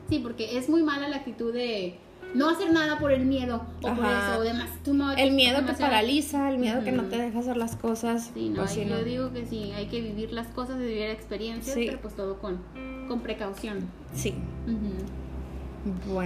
Sí, 0.10 0.20
porque 0.20 0.58
es 0.58 0.70
muy 0.70 0.84
mala 0.84 1.08
la 1.08 1.18
actitud 1.18 1.54
de 1.54 1.98
no 2.34 2.50
hacer 2.50 2.72
nada 2.72 2.98
por 2.98 3.12
el 3.12 3.26
miedo 3.26 3.66
o 3.82 3.96
por 3.96 4.06
eso, 4.06 4.38
o 4.40 4.42
demás. 4.42 4.70
el 5.18 5.32
miedo 5.32 5.66
que 5.66 5.74
paraliza, 5.74 6.50
el 6.50 6.58
miedo 6.58 6.84
que 6.84 6.92
no 6.92 7.04
te 7.04 7.18
deja 7.18 7.40
hacer 7.40 7.58
las 7.58 7.76
cosas. 7.76 8.32
Sí, 8.34 8.50
no, 8.50 8.66
yo 8.74 9.04
digo 9.04 9.32
que 9.34 9.46
sí, 9.46 9.72
hay 9.76 9.88
que 9.88 10.02
vivir 10.02 10.32
las 10.32 10.48
cosas, 10.48 10.78
vivir 10.78 11.04
experiencias, 11.04 11.76
pero 11.76 12.00
pues 12.00 12.16
todo 12.16 12.40
con, 12.40 12.60
con 13.08 13.22
precaución. 13.22 13.90
Sí. 14.14 14.36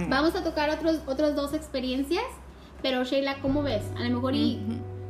Vamos 0.08 0.34
a 0.34 0.44
tocar 0.44 0.70
otros, 0.70 1.00
otras 1.06 1.34
dos 1.34 1.54
experiencias, 1.54 2.24
pero 2.82 3.04
Sheila, 3.04 3.40
¿cómo 3.40 3.62
ves? 3.62 3.82
A 3.96 4.04
lo 4.04 4.16
mejor 4.16 4.34
y 4.34 4.60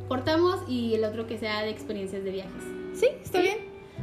cortamos 0.07 0.61
y 0.67 0.93
el 0.93 1.03
otro 1.03 1.27
que 1.27 1.37
sea 1.37 1.63
de 1.63 1.69
experiencias 1.69 2.23
de 2.23 2.31
viajes. 2.31 2.63
Sí, 2.93 3.07
está 3.23 3.41
bien. 3.41 3.57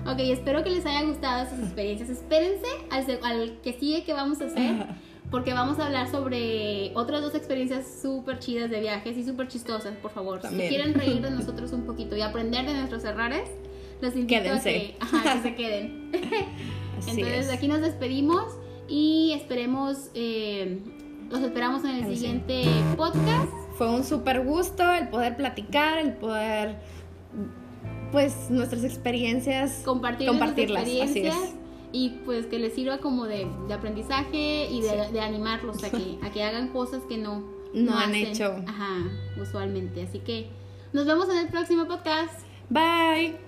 Ok, 0.07 0.18
espero 0.18 0.62
que 0.62 0.70
les 0.70 0.85
haya 0.85 1.02
gustado 1.02 1.44
esas 1.44 1.59
experiencias. 1.61 2.11
Espérense 2.11 2.66
al, 2.90 3.07
al 3.22 3.61
que 3.62 3.72
sigue 3.72 4.04
que 4.04 4.12
vamos 4.12 4.40
a 4.42 4.46
hacer, 4.46 4.87
porque 5.30 5.54
vamos 5.54 5.78
a 5.78 5.87
hablar 5.87 6.11
sobre 6.11 6.92
otras 6.94 7.22
dos 7.22 7.35
experiencias 7.35 8.00
súper 8.02 8.38
chidas 8.38 8.70
de 8.70 8.80
viajes 8.80 9.16
y 9.16 9.24
súper 9.24 9.48
chistosas, 9.48 9.96
por 9.96 10.11
favor. 10.11 10.42
Si 10.42 10.57
quieren 10.68 10.94
reír 10.94 11.22
de 11.22 11.30
nosotros 11.30 11.72
un 11.72 11.87
poquito 11.87 12.16
y 12.16 12.20
aprender 12.20 12.66
de 12.66 12.74
nuestros 12.74 13.04
errores, 13.04 13.48
los 14.00 14.14
invito 14.14 14.52
a 14.52 14.61
que, 14.61 14.94
se 15.42 15.54
queden. 15.54 16.11
Entonces, 17.07 17.50
aquí 17.50 17.68
nos 17.68 17.80
despedimos 17.80 18.44
y 18.88 19.33
esperemos, 19.35 20.11
eh, 20.14 20.81
los 21.31 21.40
esperamos 21.40 21.85
en 21.85 21.90
el 22.05 22.16
siguiente 22.16 22.64
podcast. 22.97 23.53
Fue 23.77 23.90
un 23.90 24.05
súper 24.05 24.44
gusto 24.44 24.88
el 24.92 25.09
poder 25.09 25.37
platicar, 25.37 25.99
el 25.99 26.12
poder, 26.14 26.77
pues, 28.12 28.51
nuestras 28.51 28.85
experiencias, 28.85 29.83
compartir 29.85 30.29
compartirlas. 30.29 30.83
Experiencias, 30.87 31.55
Y 31.92 32.11
pues 32.25 32.47
que 32.47 32.59
les 32.59 32.75
sirva 32.75 32.99
como 32.99 33.27
de, 33.27 33.49
aprendizaje 33.73 34.68
y 34.70 34.81
de, 34.81 35.20
animarlos 35.20 35.83
a 35.83 35.90
que, 35.90 36.18
a 36.23 36.31
que 36.31 36.42
hagan 36.42 36.68
cosas 36.68 37.03
que 37.09 37.18
no, 37.18 37.44
no, 37.75 37.99
han 37.99 38.14
hecho. 38.14 38.55
Ajá, 38.66 38.97
usualmente. 39.40 40.03
Así 40.03 40.20
que 40.20 40.49
nos 40.92 41.07
vemos 41.07 41.29
en 41.29 41.38
el 41.38 41.49
próximo 41.49 41.87
podcast. 41.87 42.40
Bye. 42.70 43.43